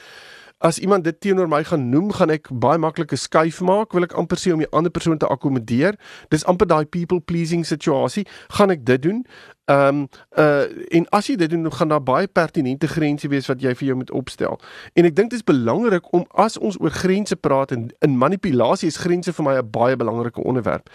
as 0.62 0.78
iemand 0.78 1.04
dit 1.04 1.20
teenoor 1.20 1.48
my 1.50 1.64
gaan 1.66 1.88
noem, 1.90 2.12
gaan 2.14 2.30
ek 2.30 2.46
baie 2.62 2.78
maklike 2.78 3.18
skuif 3.18 3.60
maak, 3.66 3.94
wil 3.96 4.06
ek 4.06 4.14
amper 4.18 4.38
sê 4.38 4.52
om 4.54 4.62
die 4.62 4.70
ander 4.70 4.94
persoon 4.94 5.18
te 5.18 5.26
akkommodeer. 5.26 5.98
Dis 6.30 6.46
amper 6.46 6.70
daai 6.70 6.84
people 6.86 7.20
pleasing 7.20 7.66
situasie. 7.66 8.22
Gaan 8.58 8.70
ek 8.70 8.86
dit 8.86 9.02
doen? 9.02 9.24
Ehm 9.64 9.88
um, 9.88 10.08
uh 10.38 10.64
en 10.88 11.08
as 11.08 11.26
jy 11.26 11.36
dit 11.36 11.50
doen, 11.50 11.72
gaan 11.72 11.88
daar 11.88 12.02
baie 12.02 12.26
pertinente 12.26 12.88
grense 12.88 13.28
wees 13.28 13.46
wat 13.46 13.60
jy 13.62 13.74
vir 13.74 13.86
jou 13.86 13.96
moet 13.96 14.10
opstel. 14.10 14.58
En 14.98 15.06
ek 15.06 15.14
dink 15.16 15.30
dit 15.30 15.38
is 15.38 15.46
belangrik 15.46 16.08
om 16.12 16.24
as 16.34 16.58
ons 16.58 16.78
oor 16.80 16.90
grense 16.90 17.36
praat 17.36 17.70
en 17.70 17.86
in 18.02 18.18
manipulasie 18.18 18.90
is 18.90 18.98
grense 18.98 19.32
vir 19.32 19.44
my 19.44 19.54
'n 19.58 19.70
baie 19.70 19.96
belangrike 19.96 20.42
onderwerp. 20.42 20.90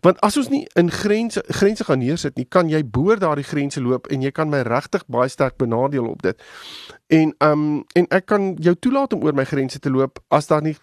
Want 0.00 0.20
as 0.20 0.36
ons 0.36 0.48
nie 0.48 0.66
in 0.74 0.90
grense 0.90 1.44
grense 1.46 1.84
gaan 1.84 1.98
neersit 1.98 2.36
nie, 2.36 2.46
kan 2.48 2.68
jy 2.68 2.84
boor 2.84 3.18
daardie 3.18 3.44
grense 3.44 3.80
loop 3.80 4.06
en 4.06 4.22
jy 4.22 4.30
kan 4.30 4.48
my 4.48 4.62
regtig 4.62 5.04
baie 5.06 5.28
sterk 5.28 5.56
benadeel 5.56 6.06
op 6.06 6.22
dit. 6.22 6.42
En 7.06 7.34
um 7.38 7.84
en 7.92 8.06
ek 8.10 8.26
kan 8.26 8.54
jou 8.54 8.74
toelaat 8.74 9.12
om 9.12 9.22
oor 9.22 9.34
my 9.34 9.44
grense 9.44 9.78
te 9.78 9.90
loop 9.90 10.18
as 10.28 10.46
daar 10.46 10.62
nie 10.62 10.76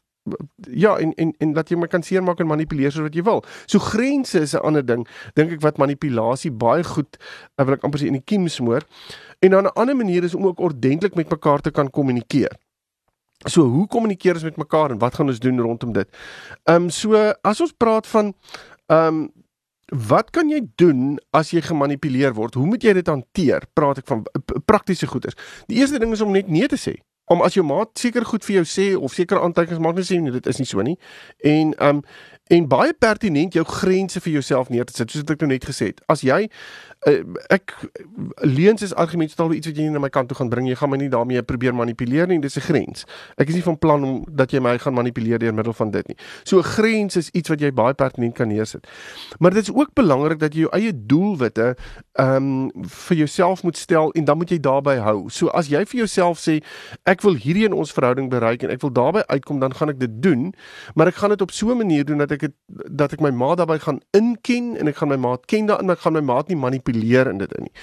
ja 0.72 0.96
en 0.98 1.14
en 1.14 1.34
en 1.38 1.54
laat 1.54 1.70
jy 1.70 1.78
my 1.78 1.88
kan 1.92 2.04
seermaak 2.04 2.40
en 2.40 2.48
manipuleer 2.48 2.92
soos 2.92 3.08
wat 3.08 3.16
jy 3.18 3.24
wil. 3.28 3.44
So 3.66 3.80
grense 3.84 4.40
is 4.40 4.54
'n 4.56 4.64
ander 4.64 4.86
ding 4.86 5.08
dink 5.36 5.52
ek 5.52 5.62
wat 5.62 5.78
manipulasie 5.78 6.52
baie 6.52 6.84
goed 6.84 7.18
ek 7.58 7.66
wil 7.66 7.76
ek 7.76 7.84
amper 7.84 8.00
sê 8.00 8.08
in 8.08 8.20
die 8.20 8.26
kiem 8.26 8.48
smoor. 8.48 8.84
En 9.42 9.52
dan 9.52 9.66
'n 9.66 9.76
ander 9.76 9.96
manier 9.96 10.24
is 10.24 10.36
om 10.36 10.46
ook 10.46 10.60
ordentlik 10.60 11.16
met 11.16 11.30
mekaar 11.30 11.62
te 11.62 11.72
kan 11.72 11.90
kommunikeer. 11.90 12.52
So 13.46 13.64
hoe 13.64 13.88
kommunikeer 13.88 14.34
ons 14.34 14.44
met 14.44 14.58
mekaar 14.58 14.92
en 14.92 14.98
wat 14.98 15.16
gaan 15.16 15.28
ons 15.28 15.40
doen 15.40 15.60
rondom 15.60 15.92
dit? 15.92 16.08
Ehm 16.64 16.84
um, 16.84 16.90
so 16.90 17.34
as 17.42 17.62
ons 17.62 17.74
praat 17.78 18.08
van 18.08 18.34
ehm 18.88 19.08
um, 19.08 19.32
wat 19.94 20.30
kan 20.30 20.50
jy 20.50 20.62
doen 20.76 21.20
as 21.32 21.52
jy 21.52 21.62
gemanipuleer 21.62 22.34
word? 22.34 22.54
Hoe 22.54 22.66
moet 22.66 22.84
jy 22.84 22.94
dit 22.94 23.08
hanteer? 23.08 23.68
Praat 23.74 23.98
ek 23.98 24.08
van 24.08 24.24
praktiese 24.66 25.08
goeders. 25.08 25.36
Die 25.68 25.78
eerste 25.78 26.00
ding 26.00 26.12
is 26.12 26.22
om 26.22 26.32
net 26.32 26.48
nee 26.48 26.68
te 26.68 26.80
sê 26.80 26.96
om 27.34 27.44
as 27.46 27.58
jou 27.58 27.66
maat 27.66 27.92
seker 28.00 28.26
goed 28.30 28.46
vir 28.46 28.62
jou 28.62 28.66
sê 28.70 28.88
of 28.98 29.16
seker 29.16 29.42
aantekenings 29.42 29.82
maak 29.84 29.98
net 29.98 30.10
sê 30.10 30.20
nee 30.22 30.34
dit 30.36 30.50
is 30.52 30.62
nie 30.62 30.70
so 30.70 30.86
nie. 30.86 30.98
En 31.44 31.74
um 31.90 32.04
en 32.48 32.68
baie 32.68 32.94
pertinent 32.94 33.54
jou 33.54 33.64
grense 33.66 34.20
vir 34.20 34.34
jouself 34.34 34.70
neer 34.70 34.86
te 34.86 34.94
sit 34.96 35.12
soos 35.12 35.24
ek 35.32 35.40
nou 35.42 35.48
net 35.54 35.64
gesê 35.66 35.94
het. 35.94 36.02
As 36.12 36.26
jy 36.26 36.50
uh, 37.08 37.22
ek 37.54 37.74
leuns 38.44 38.84
is 38.84 38.94
argumentstal 39.00 39.54
iets 39.56 39.70
wat 39.70 39.80
jy 39.80 39.88
nie 39.88 39.94
na 39.96 40.02
my 40.04 40.10
kant 40.14 40.30
toe 40.32 40.38
gaan 40.38 40.52
bring. 40.52 40.68
Jy 40.68 40.78
gaan 40.80 40.92
my 40.92 41.00
nie 41.00 41.12
daarmee 41.12 41.44
probeer 41.48 41.76
manipuleer 41.76 42.28
nie. 42.28 42.40
Dis 42.44 42.58
'n 42.58 42.66
grens. 42.68 43.06
Ek 43.38 43.48
is 43.48 43.56
nie 43.56 43.64
van 43.64 43.78
plan 43.78 44.04
om 44.04 44.26
dat 44.28 44.52
jy 44.52 44.60
my 44.60 44.78
gaan 44.78 44.94
manipuleer 44.94 45.40
deur 45.40 45.54
middel 45.54 45.74
van 45.74 45.92
dit 45.92 46.08
nie. 46.08 46.18
So 46.44 46.60
'n 46.60 46.64
grens 46.64 47.16
is 47.16 47.30
iets 47.34 47.50
wat 47.50 47.60
jy 47.60 47.72
baie 47.72 47.94
pertinent 47.94 48.36
kan 48.36 48.48
neersit. 48.48 48.88
Maar 49.40 49.54
dit 49.54 49.64
is 49.64 49.74
ook 49.74 49.94
belangrik 49.94 50.40
dat 50.40 50.54
jy 50.54 50.60
jou 50.68 50.72
eie 50.72 50.92
doelwitte 50.94 51.76
ehm 52.14 52.36
um, 52.36 52.72
vir 52.88 53.18
jouself 53.18 53.64
moet 53.64 53.78
stel 53.78 54.12
en 54.12 54.26
dan 54.26 54.38
moet 54.38 54.50
jy 54.50 54.60
daarby 54.60 54.96
hou. 54.98 55.30
So 55.30 55.48
as 55.48 55.68
jy 55.68 55.86
vir 55.86 55.98
jouself 55.98 56.40
sê 56.40 56.64
ek 57.06 57.22
wil 57.22 57.36
hierdie 57.36 57.66
in 57.66 57.74
ons 57.74 57.92
verhouding 57.92 58.30
bereik 58.30 58.64
en 58.64 58.70
ek 58.70 58.82
wil 58.82 58.92
daarby 58.92 59.22
uitkom, 59.28 59.60
dan 59.60 59.74
gaan 59.74 59.90
ek 59.90 60.00
dit 60.00 60.22
doen, 60.22 60.54
maar 60.96 61.08
ek 61.08 61.16
gaan 61.16 61.30
dit 61.30 61.42
op 61.42 61.52
so 61.52 61.72
'n 61.72 61.78
manier 61.78 62.06
doen 62.06 62.18
dat 62.18 62.33
ek 62.36 62.48
het, 62.48 62.56
dat 62.90 63.14
ek 63.16 63.22
my 63.24 63.32
maat 63.32 63.58
daarbey 63.62 63.80
gaan 63.84 64.00
inken 64.18 64.74
en 64.80 64.90
ek 64.92 65.00
gaan 65.00 65.12
my 65.14 65.20
maat 65.22 65.46
ken 65.50 65.70
daarin, 65.70 65.88
maar 65.90 66.00
ek 66.00 66.04
gaan 66.06 66.18
my 66.18 66.24
maat 66.26 66.50
nie 66.52 66.58
manipuleer 66.60 67.30
in 67.32 67.42
dit 67.42 67.54
in 67.58 67.68
nie. 67.68 67.74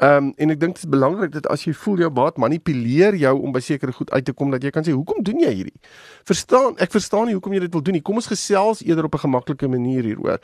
Ehm 0.00 0.16
um, 0.16 0.32
en 0.38 0.54
ek 0.54 0.60
dink 0.60 0.76
dit 0.78 0.84
is 0.84 0.90
belangrik 0.90 1.32
dat 1.34 1.48
as 1.52 1.64
jy 1.66 1.74
voel 1.74 2.04
jou 2.04 2.10
maat 2.14 2.38
manipuleer 2.38 3.16
jou 3.18 3.34
om 3.40 3.52
by 3.52 3.62
sekere 3.64 3.92
goed 3.92 4.10
uit 4.10 4.24
te 4.24 4.32
kom 4.32 4.52
dat 4.54 4.64
jy 4.64 4.72
kan 4.74 4.86
sê 4.86 4.94
hoekom 4.94 5.22
doen 5.26 5.40
jy 5.42 5.52
hierdie? 5.60 5.80
Verstaan, 6.28 6.76
ek 6.78 6.92
verstaan 6.94 7.26
nie 7.26 7.36
hoekom 7.36 7.56
jy 7.56 7.64
dit 7.66 7.72
wil 7.72 7.82
doen 7.82 7.98
nie. 7.98 8.04
Kom 8.04 8.20
ons 8.20 8.30
gesels 8.30 8.82
eerder 8.84 9.04
op 9.04 9.14
'n 9.14 9.24
gemaklike 9.26 9.68
manier 9.68 10.04
hieroor. 10.04 10.38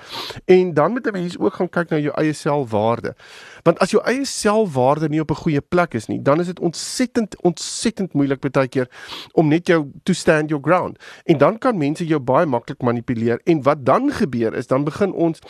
En 0.46 0.74
dan 0.74 0.92
moet 0.92 1.06
'n 1.06 1.12
mens 1.12 1.38
ook 1.38 1.54
gaan 1.54 1.68
kyk 1.68 1.90
na 1.90 1.98
jou 1.98 2.14
eie 2.16 2.32
selfwaarde. 2.32 3.14
Want 3.62 3.78
as 3.78 3.90
jou 3.90 4.02
eie 4.04 4.24
selfwaarde 4.24 5.08
nie 5.08 5.20
op 5.20 5.30
'n 5.30 5.42
goeie 5.44 5.60
plek 5.60 5.94
is 5.94 6.06
nie, 6.06 6.22
dan 6.22 6.40
is 6.40 6.46
dit 6.46 6.60
ontsettend 6.60 7.36
ontsettend 7.42 8.12
moeilik 8.12 8.40
baie 8.40 8.68
keer 8.68 8.88
om 9.32 9.48
net 9.48 9.68
jou 9.68 9.90
to 10.02 10.12
stand 10.12 10.48
your 10.48 10.62
ground. 10.62 10.98
En 11.24 11.38
dan 11.38 11.58
kan 11.58 11.78
mense 11.78 12.06
jou 12.06 12.20
baie 12.20 12.46
maklik 12.46 12.82
manipuleer 12.82 13.40
en 13.44 13.53
wat 13.62 13.84
dan 13.86 14.12
gebeur 14.12 14.54
is 14.54 14.66
dan 14.66 14.84
begin 14.84 15.12
ons 15.12 15.40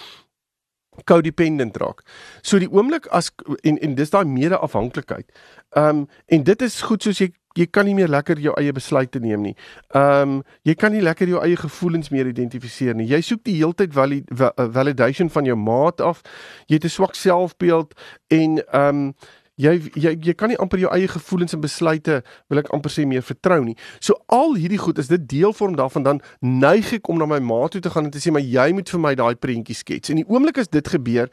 codependent 1.04 1.76
raak. 1.76 2.02
So 2.42 2.58
die 2.58 2.70
oomblik 2.70 3.06
as 3.10 3.32
en 3.62 3.78
en 3.78 3.94
dis 3.94 4.10
daai 4.10 4.24
mede-afhanklikheid. 4.24 5.26
Ehm 5.74 6.04
um, 6.04 6.06
en 6.26 6.42
dit 6.42 6.62
is 6.62 6.82
goed 6.82 7.02
soos 7.02 7.18
jy 7.18 7.32
jy 7.54 7.66
kan 7.70 7.86
nie 7.86 7.94
meer 7.94 8.10
lekker 8.10 8.38
jou 8.42 8.54
eie 8.58 8.72
besluite 8.74 9.20
neem 9.22 9.42
nie. 9.42 9.54
Ehm 9.94 10.38
um, 10.38 10.42
jy 10.62 10.74
kan 10.74 10.92
nie 10.92 11.02
lekker 11.02 11.28
jou 11.28 11.42
eie 11.42 11.56
gevoelens 11.56 12.10
meer 12.10 12.30
identifiseer 12.30 12.94
nie. 12.94 13.08
Jy 13.10 13.20
soek 13.20 13.44
die 13.44 13.56
heeltyd 13.58 13.94
valid, 13.94 14.30
validation 14.56 15.30
van 15.30 15.44
jou 15.44 15.56
maat 15.56 16.00
af. 16.00 16.22
Jy 16.66 16.80
het 16.80 16.84
'n 16.84 16.96
swak 16.96 17.14
selfbeeld 17.14 17.94
en 18.28 18.62
ehm 18.66 18.88
um, 18.88 19.14
jy 19.60 19.74
jy 19.94 20.14
jy 20.28 20.34
kan 20.34 20.50
nie 20.50 20.58
amper 20.58 20.80
jou 20.82 20.90
eie 20.94 21.08
gevoelens 21.10 21.54
en 21.54 21.62
besluite 21.62 22.20
wil 22.50 22.60
ek 22.60 22.70
amper 22.74 22.92
sê 22.92 23.04
meer 23.06 23.22
vertrou 23.22 23.60
nie. 23.64 23.76
So 24.02 24.18
al 24.34 24.56
hierdie 24.58 24.80
goed 24.82 24.98
is 24.98 25.10
dit 25.12 25.22
deel 25.30 25.54
vorm 25.54 25.76
daarvan 25.78 26.06
dan 26.06 26.20
neig 26.40 26.92
ek 26.98 27.08
om 27.08 27.20
na 27.20 27.28
my 27.30 27.38
ma 27.38 27.62
toe 27.70 27.82
te 27.84 27.92
gaan 27.94 28.08
en 28.08 28.14
te 28.14 28.22
sê 28.22 28.34
maar 28.34 28.44
jy 28.44 28.72
moet 28.74 28.90
vir 28.90 29.02
my 29.06 29.14
daai 29.18 29.34
prentjie 29.38 29.78
skets. 29.78 30.10
En 30.10 30.20
die 30.22 30.26
oomblik 30.28 30.58
as 30.58 30.70
dit 30.72 30.92
gebeur, 30.96 31.30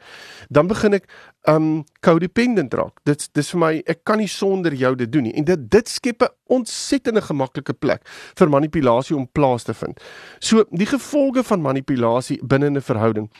dan 0.50 0.70
begin 0.70 1.00
ek 1.00 1.08
um 1.50 1.84
codependent 2.06 2.74
raak. 2.78 3.00
Dit 3.08 3.26
dis 3.34 3.50
vir 3.54 3.62
my 3.64 3.72
ek 3.90 4.04
kan 4.06 4.22
nie 4.22 4.30
sonder 4.30 4.74
jou 4.74 4.94
dit 4.96 5.10
doen 5.10 5.26
nie. 5.26 5.34
En 5.34 5.46
dit 5.48 5.70
dit 5.70 5.88
skep 5.88 6.22
'n 6.22 6.30
ontsettende 6.52 7.22
gemaklike 7.22 7.72
plek 7.72 8.06
vir 8.38 8.48
manipulasie 8.48 9.16
om 9.16 9.26
plaas 9.26 9.64
te 9.64 9.74
vind. 9.74 9.98
So 10.40 10.64
die 10.70 10.86
gevolge 10.86 11.42
van 11.42 11.60
manipulasie 11.60 12.38
binne 12.42 12.70
'n 12.70 12.80
verhouding 12.80 13.30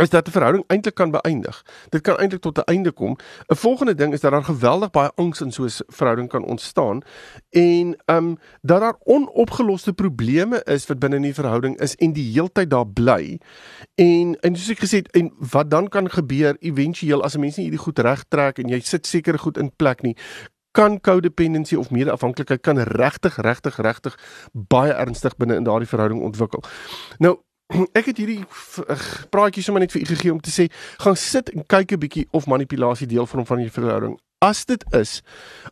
is 0.00 0.10
dat 0.10 0.26
'n 0.26 0.30
verhouding 0.30 0.64
eintlik 0.66 0.94
kan 0.94 1.10
beëindig. 1.10 1.64
Dit 1.88 2.00
kan 2.00 2.16
eintlik 2.16 2.40
tot 2.40 2.58
'n 2.58 2.62
einde 2.64 2.92
kom. 2.92 3.16
'n 3.46 3.56
Volgende 3.56 3.94
ding 3.94 4.12
is 4.12 4.20
dat 4.20 4.30
daar 4.30 4.44
geweldig 4.44 4.90
baie 4.90 5.10
angs 5.14 5.40
in 5.40 5.52
so 5.52 5.64
'n 5.64 5.70
verhouding 5.88 6.28
kan 6.28 6.44
ontstaan 6.44 7.02
en 7.50 7.96
ehm 8.04 8.16
um, 8.16 8.38
dat 8.60 8.80
daar 8.80 8.96
onopgeloste 9.04 9.92
probleme 9.92 10.62
is 10.64 10.86
wat 10.86 10.98
binne 10.98 11.16
in 11.16 11.22
die 11.22 11.34
verhouding 11.34 11.80
is 11.80 11.96
en 11.96 12.12
die 12.12 12.32
heeltyd 12.32 12.70
daar 12.70 12.86
bly. 12.86 13.40
En 13.94 14.40
en 14.40 14.56
soos 14.56 14.70
ek 14.70 14.84
gesê 14.84 14.96
het, 14.96 15.10
en 15.10 15.32
wat 15.38 15.70
dan 15.70 15.88
kan 15.88 16.10
gebeur 16.10 16.56
éventueel 16.60 17.22
as 17.22 17.34
'n 17.34 17.40
mens 17.40 17.56
nie 17.56 17.64
hierdie 17.64 17.84
goed 17.84 17.98
regtrek 17.98 18.58
en 18.58 18.68
jy 18.68 18.80
sit 18.80 19.06
seker 19.06 19.38
goed 19.38 19.58
in 19.58 19.76
plek 19.76 20.02
nie, 20.02 20.16
kan 20.70 21.00
codependency 21.00 21.74
of 21.74 21.90
mede-afhanklikheid 21.90 22.60
kan 22.60 22.78
regtig 22.78 23.36
regtig 23.36 23.76
regtig 23.76 24.18
baie 24.52 24.92
ernstig 24.92 25.36
binne 25.36 25.54
in 25.54 25.64
daardie 25.64 25.88
verhouding 25.88 26.22
ontwikkel. 26.22 26.62
Nou 27.18 27.38
ek 27.98 28.10
het 28.10 28.16
hierdie 28.16 28.44
praatjie 29.30 29.62
sommer 29.62 29.80
net 29.84 29.92
vir 29.92 30.02
u 30.02 30.10
gegee 30.14 30.32
om 30.32 30.40
te 30.40 30.52
sê 30.52 30.68
gaan 31.04 31.16
sit 31.16 31.52
en 31.54 31.66
kyk 31.66 31.92
'n 31.92 32.02
bietjie 32.04 32.26
of 32.30 32.46
manipulasie 32.46 33.06
deel 33.06 33.26
van 33.26 33.46
van 33.46 33.60
jou 33.60 33.70
verhouding 33.70 34.18
As 34.42 34.64
dit 34.66 34.82
is, 34.98 35.20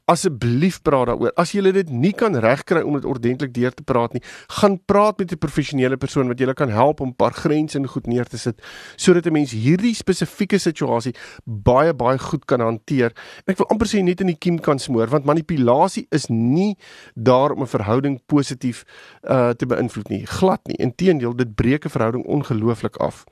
asseblief 0.07 0.77
praat 0.87 1.09
daaroor. 1.11 1.33
As 1.35 1.51
jy 1.51 1.73
dit 1.75 1.89
nie 1.91 2.13
kan 2.15 2.37
regkry 2.39 2.85
om 2.87 2.95
dit 2.95 3.07
ordentlik 3.09 3.51
deur 3.57 3.75
te 3.75 3.83
praat 3.83 4.15
nie, 4.15 4.23
gaan 4.61 4.77
praat 4.87 5.19
met 5.19 5.33
'n 5.33 5.39
professionele 5.43 5.97
persoon 5.97 6.29
wat 6.29 6.39
jou 6.39 6.55
kan 6.55 6.71
help 6.71 7.01
om 7.01 7.09
'n 7.09 7.17
paar 7.17 7.33
grense 7.33 7.77
en 7.79 7.87
goed 7.87 8.07
neer 8.07 8.25
te 8.25 8.39
sit 8.39 8.63
sodat 8.97 9.27
'n 9.27 9.33
mens 9.33 9.51
hierdie 9.51 9.95
spesifieke 9.95 10.59
situasie 10.59 11.15
baie 11.45 11.93
baie 11.95 12.19
goed 12.19 12.45
kan 12.45 12.61
hanteer. 12.61 13.11
En 13.47 13.53
ek 13.53 13.59
wil 13.59 13.67
amper 13.71 13.89
sê 13.89 14.03
net 14.03 14.21
in 14.21 14.27
die 14.27 14.39
kiem 14.39 14.59
kan 14.59 14.79
smoor 14.79 15.09
want 15.09 15.25
manipulasie 15.25 16.07
is 16.11 16.29
nie 16.29 16.77
daar 17.15 17.51
om 17.51 17.63
'n 17.63 17.67
verhouding 17.67 18.21
positief 18.27 18.85
uh 19.25 19.51
te 19.51 19.67
beïnvloed 19.67 20.09
nie. 20.09 20.27
Glad 20.27 20.61
nie. 20.67 20.77
Inteendeel, 20.77 21.35
dit 21.35 21.55
breek 21.55 21.85
'n 21.85 21.91
verhouding 21.91 22.25
ongelooflik 22.25 22.97
af. 22.97 23.25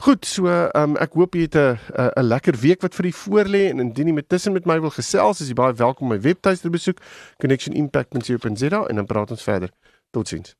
Goed, 0.00 0.24
so 0.24 0.48
um, 0.48 0.94
ek 0.96 1.12
hoop 1.12 1.34
jy 1.36 1.42
het 1.44 1.56
'n 1.60 1.76
'n 2.16 2.24
lekker 2.24 2.56
week 2.56 2.80
wat 2.80 2.94
vir 2.94 3.06
u 3.06 3.12
voorlê 3.12 3.68
en 3.68 3.80
indien 3.80 4.06
jy 4.06 4.12
met 4.12 4.28
tussen 4.28 4.52
met 4.52 4.64
my 4.64 4.80
wil 4.80 4.90
gesels, 4.90 5.40
is 5.40 5.48
jy 5.48 5.54
baie 5.54 5.74
welkom 5.74 6.08
om 6.08 6.12
my 6.16 6.20
webtuiste 6.20 6.62
te 6.62 6.70
besoek 6.70 6.98
connectionimpact.co.za 7.36 8.86
en 8.88 8.96
dan 8.96 9.06
praat 9.06 9.30
ons 9.30 9.42
verder. 9.42 9.70
Totsiens. 10.10 10.56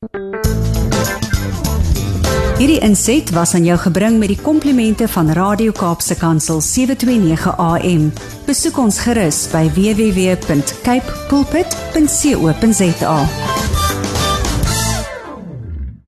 Hierdie 2.59 2.81
inset 2.85 3.31
was 3.31 3.55
aan 3.55 3.65
jou 3.65 3.79
gebring 3.79 4.19
met 4.19 4.29
die 4.29 4.41
komplimente 4.41 5.09
van 5.09 5.31
Radio 5.33 5.73
Kaapse 5.73 6.17
Kansel 6.17 6.61
729 6.61 7.57
AM. 7.57 8.13
Besoek 8.45 8.77
ons 8.77 9.01
gerus 9.01 9.49
by 9.49 9.71
www.cape 9.73 11.13
pulpit.co.za. 11.29 13.19